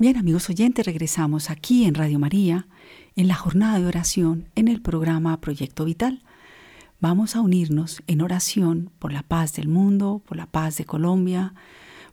Bien, 0.00 0.16
amigos 0.16 0.48
oyentes, 0.48 0.86
regresamos 0.86 1.50
aquí 1.50 1.84
en 1.84 1.96
Radio 1.96 2.20
María, 2.20 2.68
en 3.16 3.26
la 3.26 3.34
jornada 3.34 3.80
de 3.80 3.86
oración, 3.86 4.48
en 4.54 4.68
el 4.68 4.80
programa 4.80 5.40
Proyecto 5.40 5.84
Vital. 5.84 6.22
Vamos 7.00 7.34
a 7.34 7.40
unirnos 7.40 8.00
en 8.06 8.20
oración 8.20 8.92
por 9.00 9.12
la 9.12 9.24
paz 9.24 9.54
del 9.54 9.66
mundo, 9.66 10.22
por 10.24 10.36
la 10.36 10.46
paz 10.46 10.76
de 10.76 10.84
Colombia, 10.84 11.52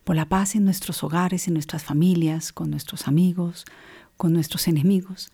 por 0.04 0.15
la 0.15 0.28
paz 0.28 0.56
en 0.56 0.63
nuestros 0.63 1.04
hogares, 1.04 1.48
en 1.48 1.54
nuestras 1.54 1.84
familias, 1.84 2.52
con 2.52 2.71
nuestros 2.71 3.08
amigos, 3.08 3.65
con 4.17 4.34
nuestros 4.34 4.67
enemigos. 4.67 5.30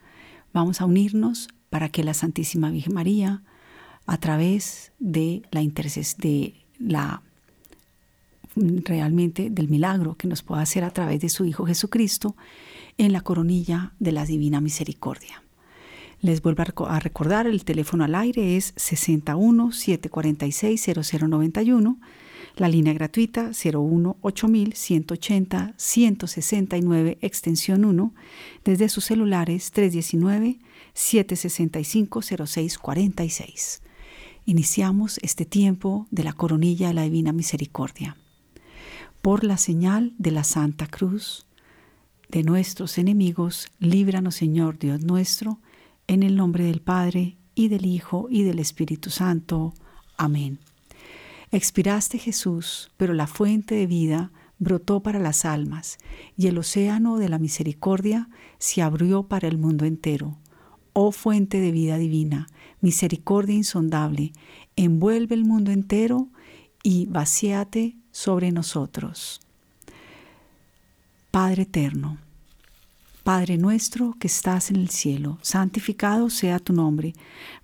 Vamos 0.52 0.82
a 0.82 0.86
unirnos 0.86 1.48
para 1.70 1.88
que 1.88 2.04
la 2.04 2.14
Santísima 2.14 2.70
Virgen 2.70 2.96
María, 2.96 3.44
a 4.06 4.18
través 4.18 4.92
de 5.00 5.44
la, 5.52 5.62
de 5.62 6.56
la 6.80 7.22
realmente 8.56 9.50
del 9.50 9.70
milagro 9.70 10.16
que 10.16 10.28
nos 10.28 10.42
puede 10.42 10.62
hacer 10.62 10.84
a 10.84 10.92
través 10.92 11.20
de 11.22 11.30
su 11.30 11.46
Hijo 11.46 11.66
Jesucristo 11.66 12.36
en 12.98 13.14
la 13.14 13.22
coronilla 13.22 13.94
de 14.00 14.12
la 14.12 14.26
Divina 14.26 14.62
Misericordia. 14.62 15.44
Les 16.22 16.42
vuelvo 16.42 16.64
a 16.88 17.00
recordar, 17.00 17.48
el 17.48 17.64
teléfono 17.64 18.04
al 18.04 18.14
aire 18.14 18.56
es 18.56 18.74
61 18.76 19.72
746 19.72 20.90
0091, 21.20 22.00
la 22.58 22.68
línea 22.68 22.94
gratuita 22.94 23.52
01 23.52 24.18
180 24.74 25.74
169 25.78 27.18
extensión 27.22 27.86
1, 27.86 28.14
desde 28.64 28.90
sus 28.90 29.06
celulares 29.06 29.72
319 29.72 30.60
765 30.94 32.22
0646. 32.22 33.82
Iniciamos 34.46 35.20
este 35.24 35.46
tiempo 35.46 36.08
de 36.12 36.24
la 36.24 36.34
coronilla 36.34 36.90
de 36.90 36.94
la 36.94 37.04
Divina 37.04 37.32
Misericordia 37.32 38.18
por 39.22 39.44
la 39.44 39.58
señal 39.58 40.14
de 40.18 40.32
la 40.32 40.44
Santa 40.44 40.88
Cruz 40.88 41.46
de 42.30 42.44
nuestros 42.44 42.98
enemigos, 42.98 43.68
líbranos 43.80 44.36
Señor 44.36 44.80
Dios 44.80 45.04
nuestro, 45.04 45.60
en 46.08 46.24
el 46.24 46.36
nombre 46.36 46.64
del 46.64 46.82
Padre, 46.82 47.38
y 47.54 47.68
del 47.68 47.86
Hijo, 47.86 48.28
y 48.30 48.44
del 48.44 48.60
Espíritu 48.60 49.10
Santo. 49.10 49.74
Amén. 50.18 50.60
Expiraste 51.52 52.18
Jesús, 52.18 52.90
pero 52.96 53.14
la 53.14 53.28
fuente 53.28 53.76
de 53.76 53.86
vida 53.86 54.32
brotó 54.58 55.04
para 55.04 55.20
las 55.20 55.44
almas, 55.44 55.98
y 56.38 56.48
el 56.48 56.58
océano 56.58 57.18
de 57.18 57.30
la 57.30 57.38
misericordia 57.38 58.30
se 58.58 58.82
abrió 58.82 59.24
para 59.24 59.48
el 59.48 59.58
mundo 59.58 59.86
entero. 59.86 60.40
Oh 60.94 61.12
fuente 61.12 61.60
de 61.60 61.72
vida 61.72 61.98
divina, 61.98 62.48
misericordia 62.80 63.56
insondable, 63.56 64.32
envuelve 64.76 65.36
el 65.36 65.44
mundo 65.44 65.72
entero 65.72 66.30
y 66.84 67.06
vacíate 67.08 67.98
sobre 68.12 68.52
nosotros. 68.52 69.42
Padre 71.32 71.64
eterno, 71.64 72.18
Padre 73.24 73.58
nuestro 73.58 74.16
que 74.20 74.26
estás 74.26 74.72
en 74.72 74.78
el 74.78 74.90
cielo, 74.90 75.38
santificado 75.42 76.32
sea 76.32 76.58
tu 76.58 76.74
nombre, 76.74 77.14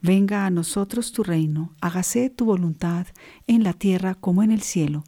venga 0.01 0.45
a 0.45 0.51
nosotros 0.51 1.11
tu 1.11 1.23
reino, 1.23 1.71
hágase 1.81 2.29
tu 2.29 2.45
voluntad 2.45 3.07
en 3.47 3.63
la 3.63 3.73
tierra 3.73 4.13
como 4.13 4.43
en 4.43 4.51
el 4.51 4.61
cielo. 4.61 5.03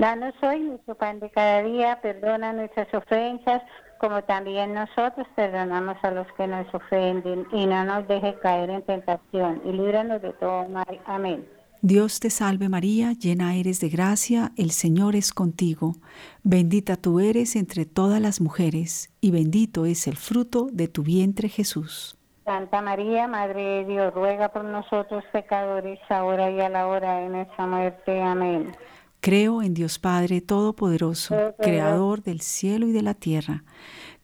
Danos 0.00 0.34
hoy 0.42 0.60
nuestro 0.60 0.96
pan 0.96 1.20
de 1.20 1.30
cada 1.30 1.62
día, 1.62 2.00
perdona 2.02 2.52
nuestras 2.52 2.92
ofensas, 2.92 3.62
como 3.98 4.22
también 4.24 4.74
nosotros 4.74 5.26
perdonamos 5.36 5.96
a 6.02 6.10
los 6.10 6.26
que 6.36 6.48
nos 6.48 6.66
ofenden, 6.74 7.46
y 7.52 7.66
no 7.66 7.84
nos 7.84 8.08
deje 8.08 8.34
caer 8.42 8.68
en 8.70 8.82
tentación, 8.82 9.62
y 9.64 9.70
líbranos 9.70 10.20
de 10.20 10.32
todo 10.32 10.68
mal. 10.68 11.00
Amén. 11.06 11.46
Dios 11.86 12.18
te 12.18 12.30
salve 12.30 12.70
María, 12.70 13.12
llena 13.12 13.56
eres 13.56 13.78
de 13.78 13.90
gracia, 13.90 14.52
el 14.56 14.70
Señor 14.70 15.14
es 15.16 15.34
contigo, 15.34 15.96
bendita 16.42 16.96
tú 16.96 17.20
eres 17.20 17.56
entre 17.56 17.84
todas 17.84 18.22
las 18.22 18.40
mujeres, 18.40 19.10
y 19.20 19.32
bendito 19.32 19.84
es 19.84 20.06
el 20.06 20.16
fruto 20.16 20.68
de 20.72 20.88
tu 20.88 21.02
vientre 21.02 21.50
Jesús. 21.50 22.16
Santa 22.46 22.80
María, 22.80 23.28
Madre 23.28 23.62
de 23.62 23.84
Dios, 23.84 24.14
ruega 24.14 24.48
por 24.48 24.64
nosotros 24.64 25.24
pecadores, 25.30 25.98
ahora 26.08 26.50
y 26.50 26.58
a 26.58 26.70
la 26.70 26.86
hora 26.86 27.18
de 27.18 27.28
nuestra 27.28 27.66
muerte. 27.66 28.22
Amén. 28.22 28.72
Creo 29.20 29.60
en 29.60 29.74
Dios 29.74 29.98
Padre 29.98 30.40
Todopoderoso, 30.40 31.54
Creador 31.58 32.22
del 32.22 32.40
cielo 32.40 32.88
y 32.88 32.92
de 32.92 33.02
la 33.02 33.12
tierra. 33.12 33.62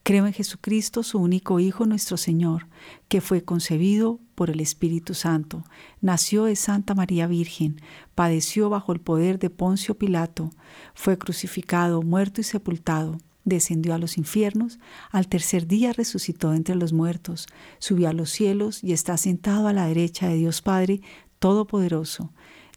Creo 0.03 0.27
en 0.27 0.33
Jesucristo, 0.33 1.03
su 1.03 1.19
único 1.19 1.61
Hijo, 1.61 1.85
nuestro 1.85 2.17
Señor, 2.17 2.69
que 3.09 3.21
fue 3.21 3.45
concebido 3.45 4.19
por 4.35 4.49
el 4.49 4.61
Espíritu 4.61 5.15
Santo, 5.15 5.65
nació 6.01 6.45
de 6.45 6.57
Santa 6.57 6.95
María 6.95 7.27
Virgen, 7.27 7.81
padeció 8.15 8.71
bajo 8.71 8.93
el 8.93 9.01
poder 9.01 9.39
de 9.39 9.51
Poncio 9.51 9.97
Pilato, 9.97 10.51
fue 10.95 11.19
crucificado, 11.19 12.03
muerto 12.03 12.41
y 12.41 12.45
sepultado, 12.45 13.19
descendió 13.45 13.95
a 13.95 13.99
los 13.99 14.17
infiernos, 14.17 14.79
al 15.11 15.29
tercer 15.29 15.67
día 15.67 15.93
resucitó 15.93 16.55
entre 16.55 16.77
los 16.77 16.95
muertos, 16.95 17.47
subió 17.79 18.09
a 18.09 18.15
los 18.15 18.31
cielos 18.31 18.83
y 18.83 18.93
está 18.93 19.19
sentado 19.19 19.69
a 19.69 19.75
la 19.75 19.87
derecha 19.87 20.29
de 20.29 20.37
Dios 20.37 20.63
Padre 20.63 21.03
Todopoderoso 21.39 22.33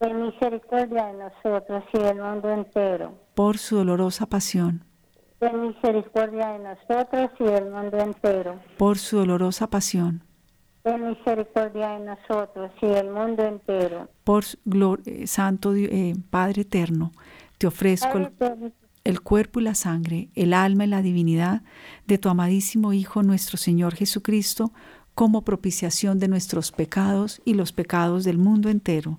ten 0.00 0.22
misericordia 0.22 1.06
de 1.08 1.12
nosotros 1.12 1.84
y 1.92 1.98
del 1.98 2.16
mundo 2.16 2.50
entero. 2.50 3.18
Por 3.34 3.58
su 3.58 3.76
dolorosa 3.76 4.26
pasión. 4.26 4.82
Ten 5.38 5.60
misericordia 5.60 6.52
de 6.52 6.58
nosotros 6.58 7.30
y 7.38 7.44
del 7.44 7.70
mundo 7.70 7.98
entero. 7.98 8.60
Por 8.78 8.98
su 8.98 9.18
dolorosa 9.18 9.68
pasión. 9.68 10.24
Ten 10.82 11.06
misericordia 11.06 11.90
de 11.90 12.00
nosotros 12.00 12.70
y 12.80 12.86
del 12.86 13.10
mundo 13.10 13.44
entero. 13.44 14.08
Por 14.24 14.44
eh, 15.04 15.26
Santo 15.26 15.74
eh, 15.74 16.14
Padre 16.30 16.62
eterno, 16.62 17.12
te 17.58 17.66
ofrezco 17.66 18.16
el, 18.16 18.32
el 19.04 19.20
cuerpo 19.20 19.60
y 19.60 19.64
la 19.64 19.74
sangre, 19.74 20.30
el 20.34 20.54
alma 20.54 20.84
y 20.84 20.88
la 20.88 21.02
divinidad 21.02 21.60
de 22.06 22.16
tu 22.16 22.30
amadísimo 22.30 22.94
Hijo 22.94 23.22
nuestro 23.22 23.58
Señor 23.58 23.94
Jesucristo, 23.94 24.72
como 25.14 25.42
propiciación 25.42 26.18
de 26.18 26.28
nuestros 26.28 26.72
pecados 26.72 27.42
y 27.44 27.52
los 27.52 27.72
pecados 27.72 28.24
del 28.24 28.38
mundo 28.38 28.70
entero 28.70 29.18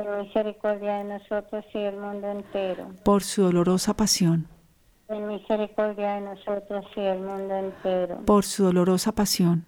Ten 0.00 0.18
misericordia 0.18 0.94
de 0.98 1.04
nosotros 1.04 1.64
y 1.74 1.78
del 1.78 1.96
mundo 1.96 2.30
entero. 2.30 2.86
Por 3.04 3.22
su 3.22 3.42
dolorosa 3.42 3.94
pasión. 3.94 4.48
Ten 5.06 5.26
misericordia 5.28 6.14
de 6.14 6.20
nosotros 6.22 6.86
y 6.96 7.00
del 7.02 7.18
mundo 7.20 7.54
entero. 7.54 8.22
Por 8.24 8.44
su 8.44 8.64
dolorosa 8.64 9.12
pasión. 9.12 9.66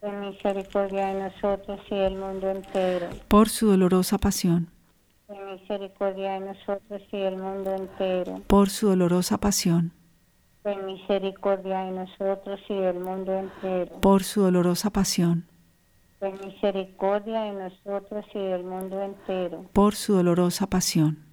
Ten 0.00 0.20
misericordia 0.20 1.08
de 1.08 1.22
nosotros 1.24 1.80
y 1.90 1.96
del 1.96 2.16
mundo 2.16 2.50
entero. 2.50 3.08
Por 3.28 3.50
su 3.50 3.66
dolorosa 3.66 4.16
pasión. 4.16 4.70
Ten 5.26 5.44
misericordia 5.46 6.32
de 6.32 6.40
nosotros 6.40 7.02
y 7.12 7.18
del 7.18 7.36
mundo 7.36 7.74
entero. 7.74 8.40
Por 8.46 8.70
su 8.70 8.88
dolorosa 8.88 9.36
pasión. 9.36 9.92
Ten 10.62 10.86
misericordia 10.86 11.80
de 11.80 11.90
nosotros 11.90 12.60
y 12.70 12.74
del 12.74 13.00
mundo 13.00 13.34
entero. 13.34 14.00
Por 14.00 14.22
su 14.22 14.40
dolorosa 14.40 14.88
pasión. 14.88 15.46
Ten 16.20 16.34
misericordia 16.44 17.42
de 17.42 17.52
nosotros 17.52 18.24
y 18.34 18.38
del 18.38 18.64
mundo 18.64 19.00
entero. 19.00 19.66
Por 19.72 19.94
su 19.94 20.14
dolorosa 20.14 20.68
pasión. 20.68 21.24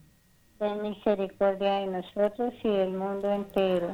Ten 0.60 0.82
misericordia 0.82 1.80
de 1.80 1.88
nosotros 1.88 2.54
y 2.64 2.70
del 2.70 2.92
mundo 2.92 3.32
entero. 3.32 3.90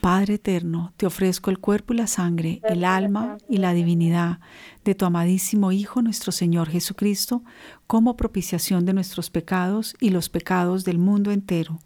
Padre 0.00 0.34
eterno, 0.34 0.92
te 0.96 1.06
ofrezco 1.06 1.50
el 1.50 1.60
cuerpo 1.60 1.92
y 1.92 1.98
la 1.98 2.08
sangre, 2.08 2.60
el 2.64 2.84
alma 2.84 3.36
y 3.48 3.58
la 3.58 3.72
divinidad 3.72 4.40
de 4.84 4.96
tu 4.96 5.04
amadísimo 5.04 5.70
Hijo 5.70 6.02
nuestro 6.02 6.32
Señor 6.32 6.68
Jesucristo, 6.70 7.42
como 7.86 8.16
propiciación 8.16 8.84
de 8.84 8.94
nuestros 8.94 9.30
pecados 9.30 9.94
y 10.00 10.10
los 10.10 10.28
pecados 10.28 10.84
del 10.84 10.98
mundo 10.98 11.30
entero, 11.30 11.78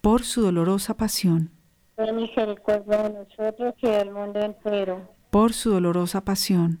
por 0.00 0.24
su 0.24 0.42
dolorosa 0.42 0.96
pasión. 0.96 1.50
Ten 1.94 2.16
misericordia 2.16 3.04
de 3.04 3.10
nosotros 3.10 3.74
y 3.82 3.86
del 3.86 4.10
mundo 4.10 4.40
entero. 4.40 5.08
Por 5.30 5.52
su 5.52 5.70
dolorosa 5.70 6.24
pasión. 6.24 6.80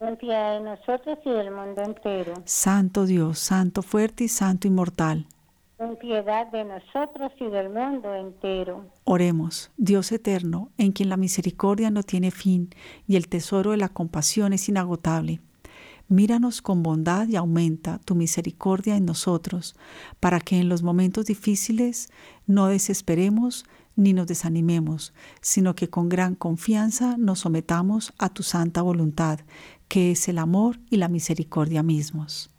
Nosotros 0.00 1.18
y 1.24 1.30
del 1.30 1.50
mundo 1.50 1.82
entero. 1.82 2.34
Santo 2.44 3.04
Dios, 3.04 3.40
Santo 3.40 3.82
fuerte 3.82 4.24
y 4.24 4.28
Santo 4.28 4.68
inmortal. 4.68 5.26
Ten 5.76 5.96
piedad 5.96 6.46
de 6.52 6.64
nosotros 6.64 7.32
y 7.40 7.46
del 7.46 7.68
mundo 7.70 8.14
entero. 8.14 8.84
Oremos, 9.02 9.72
Dios 9.76 10.12
eterno, 10.12 10.70
en 10.78 10.92
quien 10.92 11.08
la 11.08 11.16
misericordia 11.16 11.90
no 11.90 12.04
tiene 12.04 12.30
fin 12.30 12.70
y 13.08 13.16
el 13.16 13.28
tesoro 13.28 13.72
de 13.72 13.76
la 13.76 13.88
compasión 13.88 14.52
es 14.52 14.68
inagotable. 14.68 15.40
Míranos 16.06 16.62
con 16.62 16.82
bondad 16.82 17.26
y 17.28 17.36
aumenta 17.36 17.98
tu 18.04 18.14
misericordia 18.14 18.96
en 18.96 19.04
nosotros, 19.04 19.76
para 20.20 20.40
que 20.40 20.58
en 20.58 20.68
los 20.68 20.82
momentos 20.82 21.26
difíciles 21.26 22.08
no 22.46 22.68
desesperemos 22.68 23.66
ni 23.94 24.12
nos 24.12 24.28
desanimemos, 24.28 25.12
sino 25.40 25.74
que 25.74 25.90
con 25.90 26.08
gran 26.08 26.36
confianza 26.36 27.16
nos 27.18 27.40
sometamos 27.40 28.14
a 28.16 28.28
tu 28.28 28.44
santa 28.44 28.80
voluntad, 28.80 29.40
que 29.88 30.12
es 30.12 30.28
el 30.28 30.38
amor 30.38 30.78
y 30.90 30.96
la 30.98 31.08
misericordia 31.08 31.82
mismos. 31.82 32.50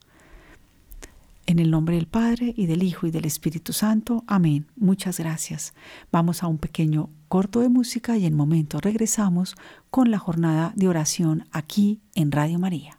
En 1.45 1.57
el 1.57 1.71
nombre 1.71 1.95
del 1.95 2.05
Padre 2.05 2.53
y 2.55 2.67
del 2.67 2.83
Hijo 2.83 3.07
y 3.07 3.11
del 3.11 3.25
Espíritu 3.25 3.73
Santo. 3.73 4.23
Amén. 4.27 4.67
Muchas 4.75 5.17
gracias. 5.17 5.73
Vamos 6.11 6.43
a 6.43 6.47
un 6.47 6.59
pequeño 6.59 7.09
corto 7.27 7.61
de 7.61 7.69
música 7.69 8.17
y 8.17 8.27
en 8.27 8.35
momento 8.35 8.79
regresamos 8.79 9.55
con 9.89 10.11
la 10.11 10.19
jornada 10.19 10.73
de 10.75 10.87
oración 10.87 11.47
aquí 11.51 12.01
en 12.13 12.31
Radio 12.31 12.59
María. 12.59 12.98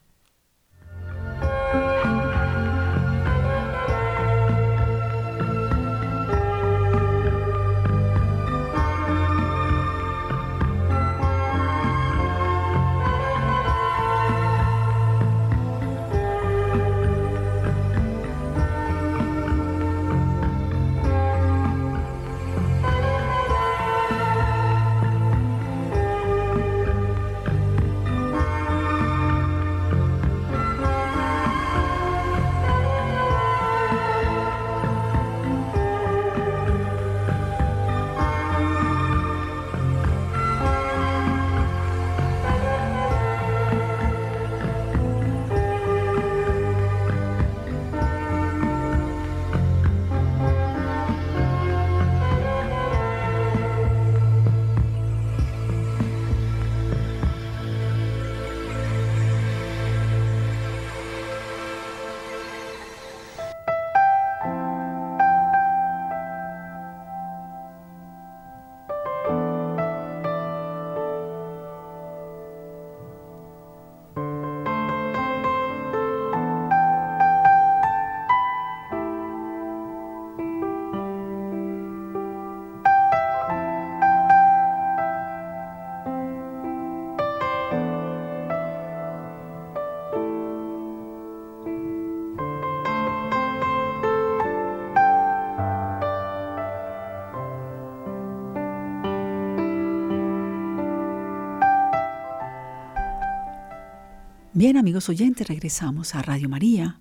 Bien, 104.61 104.77
amigos 104.77 105.09
oyentes, 105.09 105.49
regresamos 105.49 106.15
a 106.15 106.21
Radio 106.21 106.51
María 106.51 107.01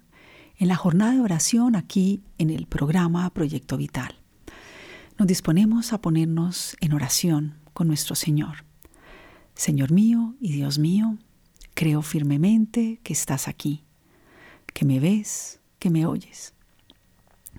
en 0.59 0.69
la 0.69 0.77
jornada 0.77 1.11
de 1.11 1.19
oración 1.19 1.75
aquí 1.75 2.21
en 2.37 2.51
el 2.51 2.67
programa 2.67 3.29
Proyecto 3.31 3.75
Vital. 3.75 4.15
Nos 5.17 5.27
disponemos 5.27 5.91
a 5.91 5.99
ponernos 5.99 6.77
en 6.79 6.93
oración 6.93 7.57
con 7.73 7.89
nuestro 7.89 8.15
Señor. 8.15 8.63
Señor 9.55 9.91
mío 9.91 10.35
y 10.39 10.53
Dios 10.53 10.79
mío, 10.79 11.17
creo 11.73 12.01
firmemente 12.01 13.01
que 13.03 13.11
estás 13.11 13.49
aquí, 13.49 13.83
que 14.73 14.85
me 14.85 15.01
ves, 15.01 15.59
que 15.79 15.89
me 15.89 16.05
oyes. 16.05 16.53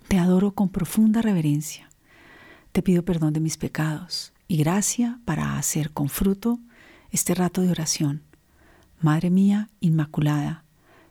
Te 0.08 0.16
adoro 0.16 0.52
con 0.52 0.70
profunda 0.70 1.20
reverencia. 1.20 1.90
Te 2.72 2.80
pido 2.80 3.04
perdón 3.04 3.34
de 3.34 3.40
mis 3.40 3.58
pecados 3.58 4.32
y 4.48 4.56
gracia 4.56 5.20
para 5.26 5.58
hacer 5.58 5.90
con 5.90 6.08
fruto 6.08 6.58
este 7.10 7.34
rato 7.34 7.60
de 7.60 7.70
oración 7.70 8.29
Madre 9.02 9.30
mía 9.30 9.70
Inmaculada, 9.80 10.66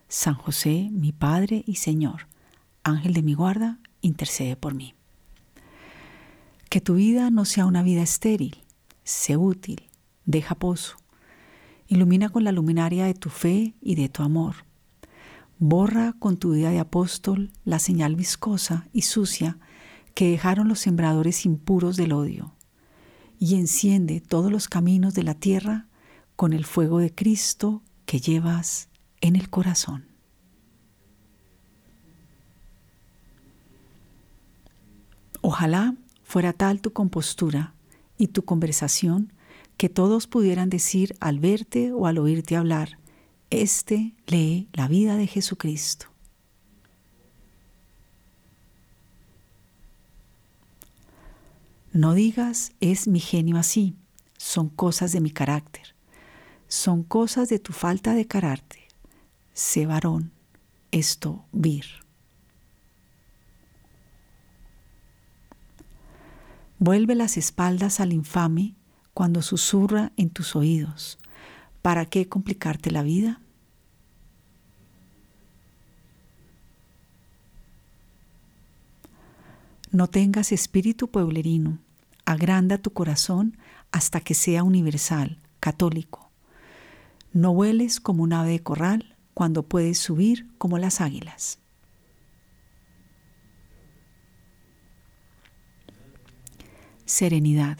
San 0.06 0.34
José, 0.34 0.90
mi 0.92 1.10
Padre 1.10 1.64
y 1.66 1.74
Señor, 1.74 2.28
Ángel 2.84 3.14
de 3.14 3.22
mi 3.22 3.34
guarda, 3.34 3.80
intercede 4.00 4.54
por 4.54 4.74
mí. 4.74 4.94
Que 6.68 6.80
tu 6.80 6.94
vida 6.94 7.30
no 7.30 7.44
sea 7.44 7.66
una 7.66 7.82
vida 7.82 8.02
estéril, 8.02 8.58
sé 9.02 9.36
útil, 9.36 9.88
deja 10.24 10.54
pozo, 10.54 10.98
ilumina 11.88 12.28
con 12.28 12.44
la 12.44 12.52
luminaria 12.52 13.06
de 13.06 13.14
tu 13.14 13.28
fe 13.28 13.74
y 13.80 13.96
de 13.96 14.08
tu 14.08 14.22
amor. 14.22 14.54
Borra 15.58 16.14
con 16.16 16.36
tu 16.36 16.52
vida 16.52 16.70
de 16.70 16.78
apóstol 16.78 17.50
la 17.64 17.80
señal 17.80 18.14
viscosa 18.14 18.86
y 18.92 19.02
sucia 19.02 19.58
que 20.14 20.30
dejaron 20.30 20.68
los 20.68 20.78
sembradores 20.78 21.44
impuros 21.44 21.96
del 21.96 22.12
odio, 22.12 22.54
y 23.40 23.56
enciende 23.56 24.20
todos 24.20 24.52
los 24.52 24.68
caminos 24.68 25.14
de 25.14 25.24
la 25.24 25.34
tierra 25.34 25.88
con 26.40 26.54
el 26.54 26.64
fuego 26.64 27.00
de 27.00 27.14
Cristo 27.14 27.82
que 28.06 28.18
llevas 28.18 28.88
en 29.20 29.36
el 29.36 29.50
corazón. 29.50 30.06
Ojalá 35.42 35.96
fuera 36.22 36.54
tal 36.54 36.80
tu 36.80 36.94
compostura 36.94 37.74
y 38.16 38.28
tu 38.28 38.46
conversación 38.46 39.34
que 39.76 39.90
todos 39.90 40.26
pudieran 40.26 40.70
decir 40.70 41.14
al 41.20 41.40
verte 41.40 41.92
o 41.92 42.06
al 42.06 42.16
oírte 42.16 42.56
hablar, 42.56 42.98
este 43.50 44.14
lee 44.26 44.66
la 44.72 44.88
vida 44.88 45.16
de 45.18 45.26
Jesucristo. 45.26 46.06
No 51.92 52.14
digas 52.14 52.72
es 52.80 53.08
mi 53.08 53.20
genio 53.20 53.58
así, 53.58 53.94
son 54.38 54.70
cosas 54.70 55.12
de 55.12 55.20
mi 55.20 55.32
carácter 55.32 55.99
son 56.70 57.02
cosas 57.02 57.48
de 57.48 57.58
tu 57.58 57.72
falta 57.72 58.14
de 58.14 58.28
carácter. 58.28 58.84
Sé 59.52 59.86
varón, 59.86 60.30
esto 60.92 61.44
vir. 61.50 61.84
Vuelve 66.78 67.16
las 67.16 67.36
espaldas 67.36 67.98
al 67.98 68.12
infame 68.12 68.76
cuando 69.14 69.42
susurra 69.42 70.12
en 70.16 70.30
tus 70.30 70.54
oídos. 70.54 71.18
¿Para 71.82 72.06
qué 72.06 72.28
complicarte 72.28 72.92
la 72.92 73.02
vida? 73.02 73.40
No 79.90 80.06
tengas 80.06 80.52
espíritu 80.52 81.08
pueblerino, 81.08 81.80
agranda 82.24 82.78
tu 82.78 82.92
corazón 82.92 83.58
hasta 83.90 84.20
que 84.20 84.34
sea 84.34 84.62
universal, 84.62 85.40
católico, 85.58 86.29
no 87.32 87.54
vueles 87.54 88.00
como 88.00 88.22
un 88.22 88.32
ave 88.32 88.52
de 88.52 88.62
corral 88.62 89.16
cuando 89.34 89.62
puedes 89.62 89.98
subir 89.98 90.48
como 90.58 90.78
las 90.78 91.00
águilas. 91.00 91.58
Serenidad. 97.04 97.78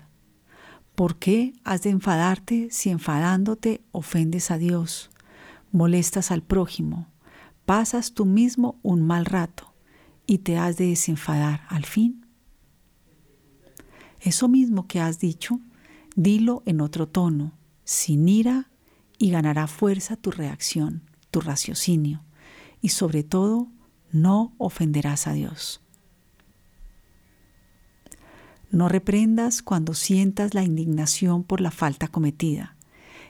¿Por 0.94 1.18
qué 1.18 1.54
has 1.64 1.82
de 1.82 1.90
enfadarte 1.90 2.68
si 2.70 2.90
enfadándote 2.90 3.82
ofendes 3.92 4.50
a 4.50 4.58
Dios, 4.58 5.10
molestas 5.72 6.30
al 6.30 6.42
prójimo, 6.42 7.08
pasas 7.64 8.12
tú 8.12 8.26
mismo 8.26 8.78
un 8.82 9.06
mal 9.06 9.24
rato 9.24 9.72
y 10.26 10.38
te 10.38 10.58
has 10.58 10.76
de 10.76 10.88
desenfadar 10.88 11.62
al 11.68 11.86
fin? 11.86 12.26
Eso 14.20 14.48
mismo 14.48 14.86
que 14.86 15.00
has 15.00 15.18
dicho, 15.18 15.60
dilo 16.16 16.62
en 16.66 16.80
otro 16.80 17.08
tono, 17.08 17.52
sin 17.84 18.28
ira 18.28 18.69
y 19.22 19.30
ganará 19.30 19.66
fuerza 19.66 20.16
tu 20.16 20.30
reacción, 20.30 21.02
tu 21.30 21.42
raciocinio, 21.42 22.24
y 22.80 22.88
sobre 22.88 23.22
todo 23.22 23.68
no 24.12 24.54
ofenderás 24.56 25.26
a 25.26 25.34
Dios. 25.34 25.82
No 28.70 28.88
reprendas 28.88 29.60
cuando 29.60 29.92
sientas 29.92 30.54
la 30.54 30.62
indignación 30.62 31.44
por 31.44 31.60
la 31.60 31.70
falta 31.70 32.08
cometida. 32.08 32.76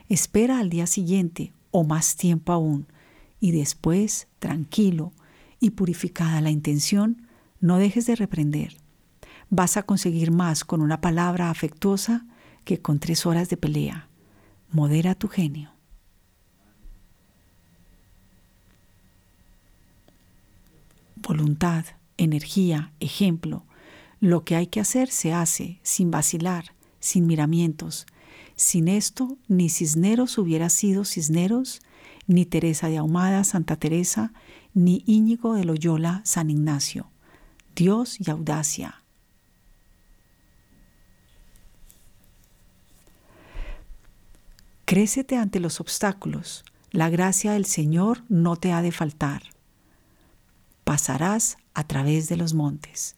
Espera 0.07 0.59
al 0.59 0.69
día 0.69 0.87
siguiente 0.87 1.51
o 1.71 1.83
más 1.83 2.15
tiempo 2.15 2.53
aún, 2.53 2.87
y 3.41 3.51
después, 3.51 4.29
tranquilo 4.39 5.11
y 5.59 5.71
purificada 5.71 6.39
la 6.39 6.51
intención, 6.51 7.27
no 7.59 7.77
dejes 7.77 8.05
de 8.05 8.15
reprender. 8.15 8.77
Vas 9.49 9.75
a 9.75 9.83
conseguir 9.83 10.31
más 10.31 10.63
con 10.63 10.81
una 10.81 11.01
palabra 11.01 11.49
afectuosa 11.49 12.25
que 12.63 12.81
con 12.81 12.99
tres 12.99 13.25
horas 13.25 13.49
de 13.49 13.57
pelea. 13.57 14.07
Modera 14.71 15.15
tu 15.15 15.27
genio. 15.27 15.70
Voluntad, 21.21 21.85
energía, 22.17 22.93
ejemplo. 22.99 23.65
Lo 24.19 24.43
que 24.43 24.55
hay 24.55 24.67
que 24.67 24.79
hacer 24.79 25.09
se 25.09 25.33
hace 25.33 25.79
sin 25.83 26.11
vacilar, 26.11 26.75
sin 26.99 27.25
miramientos. 27.25 28.05
Sin 28.55 28.87
esto, 28.87 29.37
ni 29.47 29.69
Cisneros 29.69 30.37
hubiera 30.37 30.69
sido 30.69 31.05
Cisneros, 31.05 31.81
ni 32.27 32.45
Teresa 32.45 32.87
de 32.87 32.97
Ahumada, 32.97 33.43
Santa 33.43 33.77
Teresa, 33.77 34.33
ni 34.73 35.03
Íñigo 35.07 35.55
de 35.55 35.65
Loyola, 35.65 36.21
San 36.23 36.49
Ignacio. 36.49 37.09
Dios 37.75 38.17
y 38.19 38.29
audacia. 38.29 39.01
Crécete 44.85 45.37
ante 45.37 45.59
los 45.59 45.79
obstáculos. 45.79 46.65
La 46.91 47.09
gracia 47.09 47.53
del 47.53 47.65
Señor 47.65 48.23
no 48.27 48.57
te 48.57 48.73
ha 48.73 48.81
de 48.81 48.91
faltar 48.91 49.43
pasarás 50.83 51.57
a 51.73 51.85
través 51.85 52.27
de 52.29 52.37
los 52.37 52.53
montes. 52.53 53.15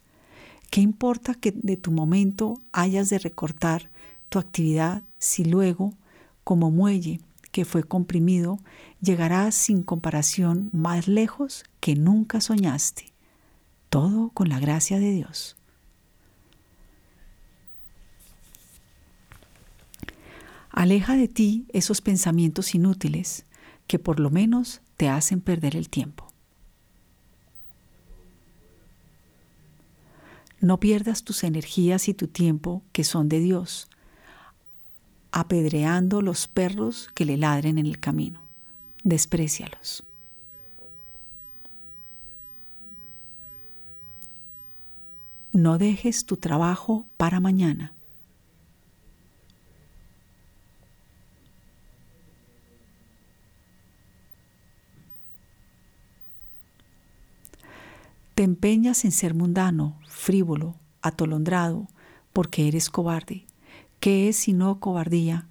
¿Qué 0.69 0.81
importa 0.81 1.35
que 1.35 1.51
de 1.51 1.77
tu 1.77 1.91
momento 1.91 2.59
hayas 2.71 3.09
de 3.09 3.19
recortar 3.19 3.91
tu 4.29 4.39
actividad 4.39 5.03
si 5.19 5.45
luego, 5.45 5.93
como 6.43 6.71
muelle 6.71 7.19
que 7.51 7.65
fue 7.65 7.83
comprimido, 7.83 8.57
llegarás 8.99 9.53
sin 9.53 9.83
comparación 9.83 10.69
más 10.73 11.07
lejos 11.07 11.63
que 11.79 11.95
nunca 11.95 12.41
soñaste? 12.41 13.13
Todo 13.89 14.29
con 14.29 14.49
la 14.49 14.59
gracia 14.59 14.99
de 14.99 15.11
Dios. 15.11 15.55
Aleja 20.71 21.15
de 21.15 21.27
ti 21.27 21.67
esos 21.71 22.01
pensamientos 22.01 22.73
inútiles 22.73 23.45
que 23.85 23.99
por 23.99 24.19
lo 24.19 24.31
menos 24.31 24.81
te 24.97 25.07
hacen 25.07 25.39
perder 25.39 25.75
el 25.75 25.87
tiempo. 25.87 26.32
No 30.63 30.79
pierdas 30.79 31.25
tus 31.25 31.43
energías 31.43 32.07
y 32.07 32.13
tu 32.13 32.27
tiempo 32.27 32.83
que 32.93 33.03
son 33.03 33.27
de 33.27 33.41
Dios, 33.41 33.89
apedreando 35.33 36.21
los 36.21 36.47
perros 36.47 37.09
que 37.13 37.25
le 37.25 37.35
ladren 37.35 37.79
en 37.79 37.85
el 37.85 37.99
camino. 37.99 38.41
Desprecialos. 39.03 40.05
No 45.51 45.77
dejes 45.77 46.25
tu 46.25 46.37
trabajo 46.37 47.07
para 47.17 47.41
mañana. 47.41 47.93
Te 58.35 58.43
empeñas 58.43 59.05
en 59.05 59.11
ser 59.11 59.35
mundano, 59.35 59.99
frívolo, 60.07 60.75
atolondrado, 61.01 61.87
porque 62.33 62.67
eres 62.67 62.89
cobarde. 62.89 63.45
¿Qué 63.99 64.27
es 64.27 64.37
sino 64.37 64.79
cobardía 64.79 65.47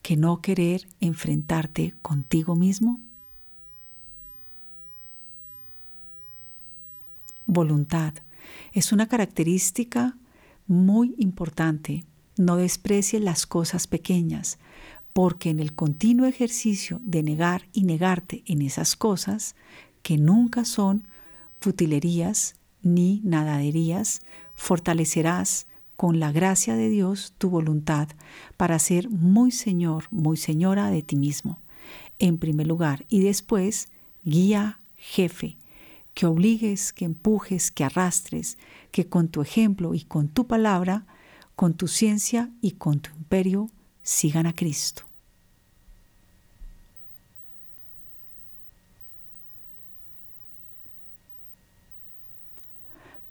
que 0.00 0.16
no 0.16 0.40
querer 0.40 0.88
enfrentarte 1.00 1.94
contigo 2.00 2.56
mismo? 2.56 3.00
Voluntad 7.46 8.14
es 8.72 8.92
una 8.92 9.08
característica 9.08 10.16
muy 10.66 11.14
importante. 11.18 12.04
No 12.38 12.56
desprecies 12.56 13.20
las 13.20 13.46
cosas 13.46 13.86
pequeñas, 13.86 14.58
porque 15.12 15.50
en 15.50 15.60
el 15.60 15.74
continuo 15.74 16.26
ejercicio 16.26 16.98
de 17.04 17.22
negar 17.22 17.68
y 17.74 17.84
negarte 17.84 18.42
en 18.46 18.62
esas 18.62 18.96
cosas, 18.96 19.54
que 20.02 20.16
nunca 20.16 20.64
son 20.64 21.06
futilerías 21.62 22.56
ni 22.82 23.20
nadaderías, 23.24 24.22
fortalecerás 24.54 25.66
con 25.96 26.18
la 26.18 26.32
gracia 26.32 26.74
de 26.74 26.88
Dios 26.88 27.32
tu 27.38 27.48
voluntad 27.48 28.08
para 28.56 28.78
ser 28.78 29.08
muy 29.08 29.52
Señor, 29.52 30.04
muy 30.10 30.36
Señora 30.36 30.90
de 30.90 31.02
ti 31.02 31.16
mismo, 31.16 31.60
en 32.18 32.38
primer 32.38 32.66
lugar, 32.66 33.04
y 33.08 33.20
después 33.20 33.88
guía, 34.24 34.78
jefe, 34.96 35.56
que 36.14 36.26
obligues, 36.26 36.92
que 36.92 37.04
empujes, 37.04 37.70
que 37.70 37.84
arrastres, 37.84 38.58
que 38.90 39.06
con 39.06 39.28
tu 39.28 39.42
ejemplo 39.42 39.94
y 39.94 40.00
con 40.00 40.28
tu 40.28 40.46
palabra, 40.46 41.04
con 41.56 41.74
tu 41.74 41.88
ciencia 41.88 42.50
y 42.60 42.72
con 42.72 43.00
tu 43.00 43.10
imperio, 43.16 43.70
sigan 44.02 44.46
a 44.46 44.54
Cristo. 44.54 45.11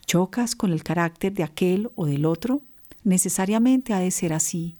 ¿Chocas 0.05 0.55
con 0.55 0.71
el 0.71 0.83
carácter 0.83 1.33
de 1.33 1.43
aquel 1.43 1.89
o 1.95 2.05
del 2.05 2.25
otro? 2.25 2.61
Necesariamente 3.03 3.93
ha 3.93 3.99
de 3.99 4.11
ser 4.11 4.33
así. 4.33 4.75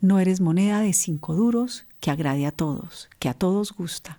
No 0.00 0.18
eres 0.18 0.40
moneda 0.40 0.80
de 0.80 0.92
cinco 0.92 1.34
duros 1.34 1.86
que 2.00 2.10
agrade 2.10 2.46
a 2.46 2.52
todos, 2.52 3.08
que 3.18 3.28
a 3.28 3.34
todos 3.34 3.72
gusta. 3.72 4.18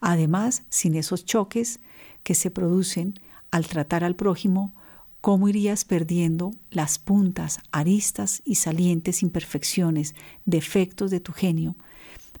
Además, 0.00 0.62
sin 0.70 0.94
esos 0.94 1.24
choques 1.24 1.80
que 2.22 2.34
se 2.34 2.50
producen 2.50 3.20
al 3.50 3.66
tratar 3.66 4.04
al 4.04 4.16
prójimo, 4.16 4.72
¿cómo 5.20 5.48
irías 5.48 5.84
perdiendo 5.84 6.54
las 6.70 6.98
puntas, 6.98 7.58
aristas 7.72 8.40
y 8.44 8.54
salientes 8.54 9.22
imperfecciones, 9.22 10.14
defectos 10.46 11.10
de 11.10 11.20
tu 11.20 11.32
genio, 11.32 11.76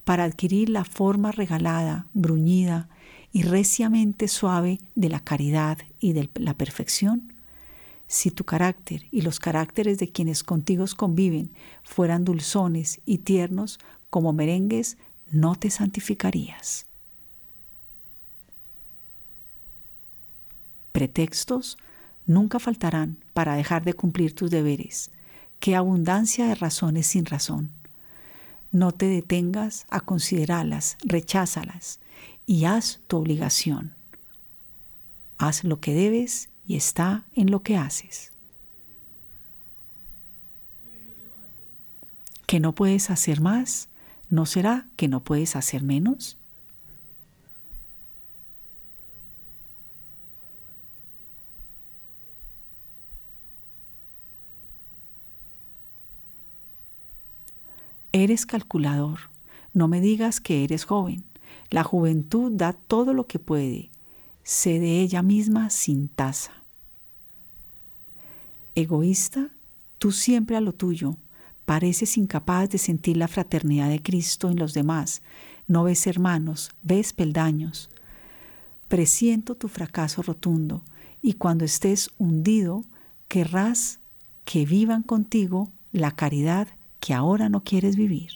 para 0.04 0.24
adquirir 0.24 0.70
la 0.70 0.84
forma 0.84 1.32
regalada, 1.32 2.06
bruñida 2.14 2.88
y 3.32 3.42
reciamente 3.42 4.28
suave 4.28 4.80
de 4.94 5.10
la 5.10 5.20
caridad 5.20 5.78
y 5.98 6.14
de 6.14 6.30
la 6.34 6.54
perfección? 6.54 7.29
Si 8.10 8.32
tu 8.32 8.42
carácter 8.42 9.06
y 9.12 9.20
los 9.20 9.38
caracteres 9.38 9.98
de 9.98 10.10
quienes 10.10 10.42
contigo 10.42 10.84
conviven 10.96 11.52
fueran 11.84 12.24
dulzones 12.24 13.00
y 13.06 13.18
tiernos 13.18 13.78
como 14.10 14.32
merengues, 14.32 14.96
no 15.30 15.54
te 15.54 15.70
santificarías. 15.70 16.86
Pretextos 20.90 21.78
nunca 22.26 22.58
faltarán 22.58 23.16
para 23.32 23.54
dejar 23.54 23.84
de 23.84 23.94
cumplir 23.94 24.34
tus 24.34 24.50
deberes. 24.50 25.12
Qué 25.60 25.76
abundancia 25.76 26.48
de 26.48 26.56
razones 26.56 27.06
sin 27.06 27.26
razón. 27.26 27.70
No 28.72 28.90
te 28.90 29.06
detengas 29.06 29.86
a 29.88 30.00
considerarlas, 30.00 30.96
recházalas 31.04 32.00
y 32.44 32.64
haz 32.64 32.98
tu 33.06 33.18
obligación. 33.18 33.92
Haz 35.38 35.62
lo 35.62 35.78
que 35.78 35.94
debes 35.94 36.49
y 36.70 36.76
está 36.76 37.24
en 37.34 37.50
lo 37.50 37.64
que 37.64 37.76
haces. 37.76 38.30
¿Que 42.46 42.60
no 42.60 42.76
puedes 42.76 43.10
hacer 43.10 43.40
más? 43.40 43.88
¿No 44.28 44.46
será 44.46 44.86
que 44.94 45.08
no 45.08 45.18
puedes 45.18 45.56
hacer 45.56 45.82
menos? 45.82 46.36
Eres 58.12 58.46
calculador. 58.46 59.18
No 59.74 59.88
me 59.88 60.00
digas 60.00 60.40
que 60.40 60.62
eres 60.62 60.84
joven. 60.84 61.24
La 61.70 61.82
juventud 61.82 62.52
da 62.52 62.74
todo 62.74 63.12
lo 63.12 63.26
que 63.26 63.40
puede. 63.40 63.90
Sé 64.44 64.78
de 64.78 65.00
ella 65.00 65.22
misma 65.22 65.70
sin 65.70 66.06
tasa. 66.06 66.59
Egoísta, 68.74 69.50
tú 69.98 70.12
siempre 70.12 70.56
a 70.56 70.60
lo 70.60 70.72
tuyo. 70.72 71.16
Pareces 71.64 72.16
incapaz 72.16 72.70
de 72.70 72.78
sentir 72.78 73.16
la 73.16 73.28
fraternidad 73.28 73.88
de 73.88 74.02
Cristo 74.02 74.50
en 74.50 74.58
los 74.58 74.74
demás. 74.74 75.22
No 75.68 75.84
ves 75.84 76.06
hermanos, 76.06 76.70
ves 76.82 77.12
peldaños. 77.12 77.90
Presiento 78.88 79.54
tu 79.54 79.68
fracaso 79.68 80.22
rotundo 80.22 80.82
y 81.22 81.34
cuando 81.34 81.64
estés 81.64 82.10
hundido, 82.18 82.82
querrás 83.28 84.00
que 84.44 84.64
vivan 84.64 85.02
contigo 85.02 85.70
la 85.92 86.10
caridad 86.10 86.68
que 86.98 87.14
ahora 87.14 87.48
no 87.48 87.62
quieres 87.62 87.96
vivir. 87.96 88.32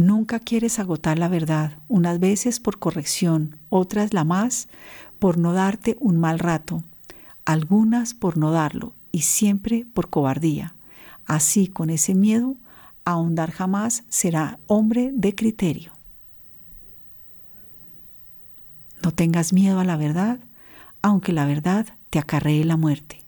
Nunca 0.00 0.38
quieres 0.40 0.78
agotar 0.78 1.18
la 1.18 1.28
verdad, 1.28 1.72
unas 1.88 2.20
veces 2.20 2.58
por 2.58 2.78
corrección, 2.78 3.56
otras 3.68 4.14
la 4.14 4.24
más 4.24 4.66
por 5.18 5.36
no 5.36 5.52
darte 5.52 5.98
un 6.00 6.16
mal 6.16 6.38
rato, 6.38 6.82
algunas 7.44 8.14
por 8.14 8.38
no 8.38 8.50
darlo 8.50 8.94
y 9.12 9.20
siempre 9.20 9.84
por 9.92 10.08
cobardía. 10.08 10.72
Así, 11.26 11.66
con 11.68 11.90
ese 11.90 12.14
miedo, 12.14 12.56
ahondar 13.04 13.50
jamás 13.50 14.04
será 14.08 14.58
hombre 14.68 15.10
de 15.12 15.34
criterio. 15.34 15.92
No 19.04 19.12
tengas 19.12 19.52
miedo 19.52 19.80
a 19.80 19.84
la 19.84 19.98
verdad, 19.98 20.38
aunque 21.02 21.34
la 21.34 21.44
verdad 21.44 21.84
te 22.08 22.18
acarree 22.18 22.64
la 22.64 22.78
muerte. 22.78 23.20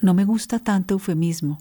No 0.00 0.14
me 0.14 0.24
gusta 0.24 0.58
tanto 0.58 0.94
eufemismo. 0.94 1.60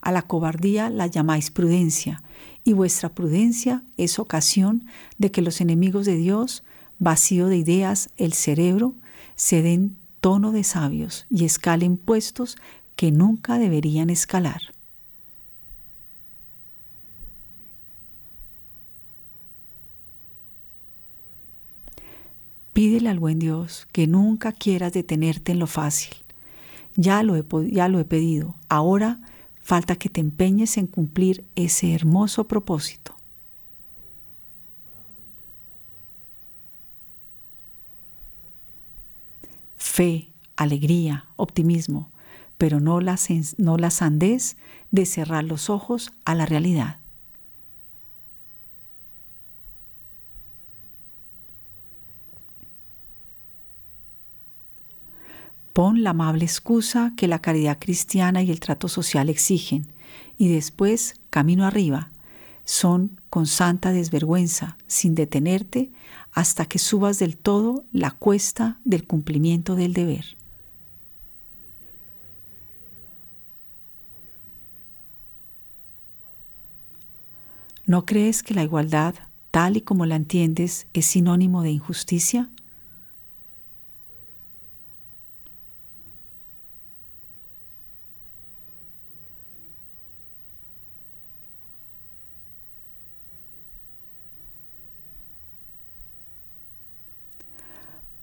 A 0.00 0.12
la 0.12 0.22
cobardía 0.22 0.90
la 0.90 1.06
llamáis 1.06 1.50
prudencia, 1.50 2.22
y 2.64 2.72
vuestra 2.72 3.08
prudencia 3.08 3.82
es 3.96 4.18
ocasión 4.18 4.84
de 5.18 5.30
que 5.30 5.42
los 5.42 5.60
enemigos 5.60 6.06
de 6.06 6.16
Dios, 6.16 6.62
vacío 6.98 7.48
de 7.48 7.56
ideas 7.56 8.10
el 8.16 8.32
cerebro, 8.32 8.94
se 9.36 9.62
den 9.62 9.96
tono 10.20 10.52
de 10.52 10.64
sabios 10.64 11.26
y 11.30 11.44
escalen 11.44 11.96
puestos 11.96 12.56
que 12.96 13.10
nunca 13.10 13.58
deberían 13.58 14.10
escalar. 14.10 14.60
Pídele 22.72 23.08
al 23.08 23.18
buen 23.18 23.38
Dios 23.38 23.88
que 23.92 24.06
nunca 24.06 24.52
quieras 24.52 24.92
detenerte 24.92 25.52
en 25.52 25.58
lo 25.58 25.66
fácil. 25.66 26.14
Ya 26.96 27.22
lo, 27.22 27.36
he, 27.36 27.44
ya 27.70 27.88
lo 27.88 27.98
he 28.00 28.04
pedido. 28.04 28.56
Ahora 28.68 29.20
falta 29.62 29.96
que 29.96 30.08
te 30.08 30.20
empeñes 30.20 30.76
en 30.76 30.86
cumplir 30.86 31.44
ese 31.54 31.94
hermoso 31.94 32.44
propósito. 32.44 33.20
fe, 40.00 40.30
alegría, 40.56 41.26
optimismo, 41.36 42.10
pero 42.56 42.80
no 42.80 43.00
la, 43.00 43.18
no 43.58 43.76
la 43.76 43.90
sandez 43.90 44.56
de 44.90 45.04
cerrar 45.04 45.44
los 45.44 45.68
ojos 45.68 46.12
a 46.24 46.34
la 46.34 46.46
realidad. 46.46 46.99
Pon 55.72 56.02
la 56.02 56.10
amable 56.10 56.44
excusa 56.44 57.12
que 57.16 57.28
la 57.28 57.40
caridad 57.40 57.78
cristiana 57.78 58.42
y 58.42 58.50
el 58.50 58.60
trato 58.60 58.88
social 58.88 59.28
exigen 59.28 59.86
y 60.36 60.48
después 60.48 61.14
camino 61.30 61.64
arriba. 61.64 62.10
Son 62.64 63.20
con 63.30 63.46
santa 63.46 63.92
desvergüenza, 63.92 64.76
sin 64.86 65.14
detenerte, 65.14 65.90
hasta 66.32 66.66
que 66.66 66.78
subas 66.78 67.18
del 67.18 67.36
todo 67.36 67.84
la 67.92 68.10
cuesta 68.10 68.78
del 68.84 69.06
cumplimiento 69.06 69.76
del 69.76 69.92
deber. 69.92 70.24
¿No 77.86 78.06
crees 78.06 78.44
que 78.44 78.54
la 78.54 78.62
igualdad, 78.62 79.14
tal 79.50 79.76
y 79.76 79.80
como 79.80 80.06
la 80.06 80.14
entiendes, 80.14 80.86
es 80.92 81.06
sinónimo 81.06 81.62
de 81.62 81.70
injusticia? 81.70 82.48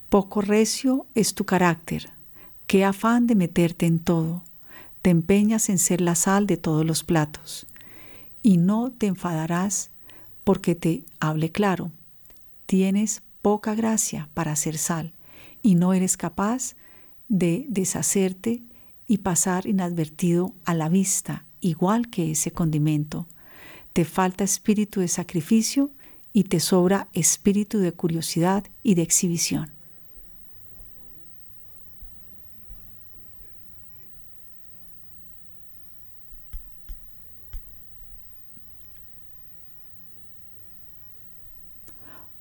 Poco 0.10 0.40
recio 0.40 1.06
es 1.16 1.34
tu 1.34 1.44
carácter, 1.44 2.10
qué 2.66 2.86
afán 2.86 3.28
de 3.28 3.36
meterte 3.36 3.86
en 3.86 4.00
todo. 4.00 4.44
te 5.02 5.10
empeñas 5.10 5.70
en 5.70 5.80
ser 5.80 6.02
la 6.02 6.16
sal 6.16 6.48
de 6.48 6.58
todos 6.58 6.86
los 6.86 7.04
platos, 7.04 7.68
y 8.42 8.58
no 8.58 8.92
te 8.92 9.08
enfadarás 9.08 9.90
porque 10.44 10.76
te 10.76 11.04
hable 11.20 11.52
claro. 11.52 11.92
Tienes 12.66 13.22
poca 13.42 13.76
gracia 13.76 14.30
para 14.34 14.56
ser 14.56 14.78
sal, 14.78 15.12
y 15.62 15.76
no 15.76 15.94
eres 15.94 16.16
capaz 16.16 16.76
de 17.28 17.66
deshacerte 17.68 18.62
y 19.08 19.20
pasar 19.20 19.68
inadvertido 19.68 20.54
a 20.64 20.74
la 20.74 20.88
vista, 20.88 21.44
igual 21.60 22.10
que 22.10 22.32
ese 22.32 22.52
condimento. 22.52 23.28
Te 23.92 24.06
falta 24.06 24.46
espíritu 24.46 25.02
de 25.02 25.10
sacrificio 25.10 25.90
y 26.32 26.46
te 26.46 26.60
sobra 26.62 27.08
espíritu 27.14 27.80
de 27.80 27.92
curiosidad 27.92 28.64
y 28.84 28.96
de 28.96 29.02
exhibición. 29.02 29.77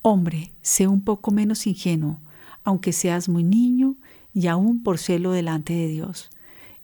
Hombre, 0.09 0.53
sé 0.63 0.87
un 0.87 1.01
poco 1.01 1.33
menos 1.33 1.67
ingenuo, 1.67 2.21
aunque 2.63 2.93
seas 2.93 3.29
muy 3.29 3.43
niño 3.43 3.97
y 4.33 4.47
aún 4.47 4.85
por 4.85 4.99
celo 4.99 5.33
delante 5.33 5.73
de 5.73 5.89
Dios, 5.89 6.31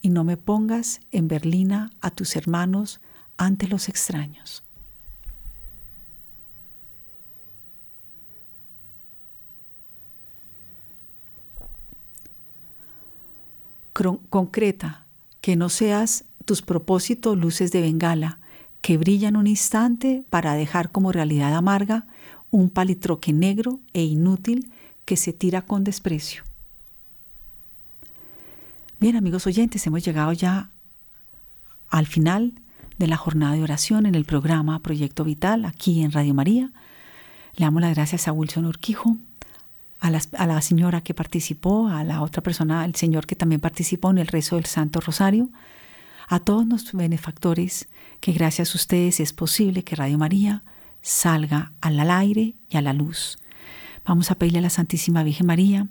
y 0.01 0.09
no 0.09 0.25
me 0.25 0.37
pongas 0.37 1.01
en 1.13 1.29
berlina 1.29 1.93
a 2.01 2.11
tus 2.11 2.35
hermanos 2.35 3.01
ante 3.37 3.69
los 3.69 3.89
extraños. 3.89 4.65
concreta, 14.31 15.05
que 15.41 15.55
no 15.55 15.69
seas 15.69 16.25
tus 16.45 16.61
propósitos 16.61 17.39
luces 17.39 17.71
de 17.71 17.83
bengala 17.83 18.41
que 18.81 18.99
brillan 18.99 19.37
un 19.37 19.47
instante 19.47 20.25
para 20.29 20.55
dejar 20.55 20.91
como 20.91 21.13
realidad 21.13 21.55
amarga 21.55 22.07
un 22.53 22.71
palitroque 22.71 23.33
negro 23.33 23.81
e 23.93 24.05
inútil 24.05 24.71
que 25.05 25.17
se 25.17 25.33
tira 25.33 25.63
con 25.63 25.83
desprecio. 25.83 26.45
Bien, 29.01 29.17
amigos 29.17 29.49
oyentes, 29.49 29.85
hemos 29.87 30.05
llegado 30.05 30.33
ya 30.33 30.69
al 31.89 32.07
final 32.07 32.53
de 32.99 33.09
la 33.09 33.17
jornada 33.17 33.55
de 33.55 33.63
oración 33.63 34.07
en 34.07 34.15
el 34.15 34.25
programa 34.25 34.79
Proyecto 34.79 35.25
Vital 35.25 35.65
aquí 35.65 36.03
en 36.03 36.13
Radio 36.13 36.35
María. 36.35 36.71
Le 37.57 37.65
damos 37.65 37.83
las 37.83 37.95
gracias 37.95 38.29
a 38.29 38.33
Wilson 38.33 38.67
Urquijo, 38.67 39.17
a 39.99 40.11
la, 40.11 40.61
señora 40.61 41.01
que 41.01 41.15
participó, 41.15 41.89
a 41.89 42.05
la 42.05 42.23
otra 42.23 42.43
persona, 42.43 42.83
al 42.83 42.95
señor 42.95 43.27
que 43.27 43.35
también 43.35 43.61
participó 43.61 44.11
en 44.11 44.19
el 44.19 44.27
rezo 44.27 44.57
del 44.57 44.67
Santo 44.67 45.01
Rosario, 45.01 45.49
a 46.29 46.39
todos 46.39 46.67
nuestros 46.67 46.95
benefactores, 46.95 47.89
que 48.21 48.33
gracias 48.33 48.75
a 48.75 48.79
ustedes 48.79 49.21
es 49.21 49.33
posible 49.33 49.85
que 49.85 49.97
Radio 49.97 50.19
María 50.19 50.63
salga 51.03 51.73
al 51.81 51.99
aire 52.11 52.55
y 52.71 52.77
a 52.77 52.83
la 52.83 52.93
luz. 52.93 53.39
Vamos 54.05 54.31
a 54.31 54.37
pedirle 54.37 54.61
a 54.61 54.63
la 54.63 54.71
Santísima 54.71 55.23
Virgen 55.23 55.47
María 55.47 55.87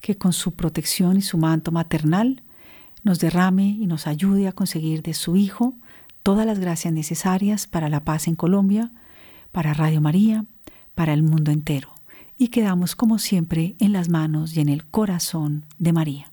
que 0.00 0.16
con 0.16 0.32
su 0.32 0.52
protección 0.52 1.16
y 1.16 1.22
su 1.22 1.38
manto 1.38 1.72
maternal 1.72 2.42
nos 3.02 3.18
derrame 3.18 3.68
y 3.68 3.86
nos 3.86 4.06
ayude 4.06 4.48
a 4.48 4.52
conseguir 4.52 5.02
de 5.02 5.14
su 5.14 5.36
Hijo 5.36 5.74
todas 6.22 6.46
las 6.46 6.58
gracias 6.58 6.92
necesarias 6.92 7.66
para 7.66 7.88
la 7.88 8.00
paz 8.00 8.28
en 8.28 8.34
Colombia, 8.34 8.90
para 9.52 9.74
Radio 9.74 10.00
María, 10.00 10.44
para 10.94 11.12
el 11.14 11.22
mundo 11.22 11.50
entero. 11.50 11.90
Y 12.36 12.48
quedamos 12.48 12.94
como 12.94 13.18
siempre 13.18 13.74
en 13.80 13.92
las 13.92 14.08
manos 14.08 14.56
y 14.56 14.60
en 14.60 14.68
el 14.68 14.84
corazón 14.84 15.64
de 15.78 15.92
María. 15.92 16.30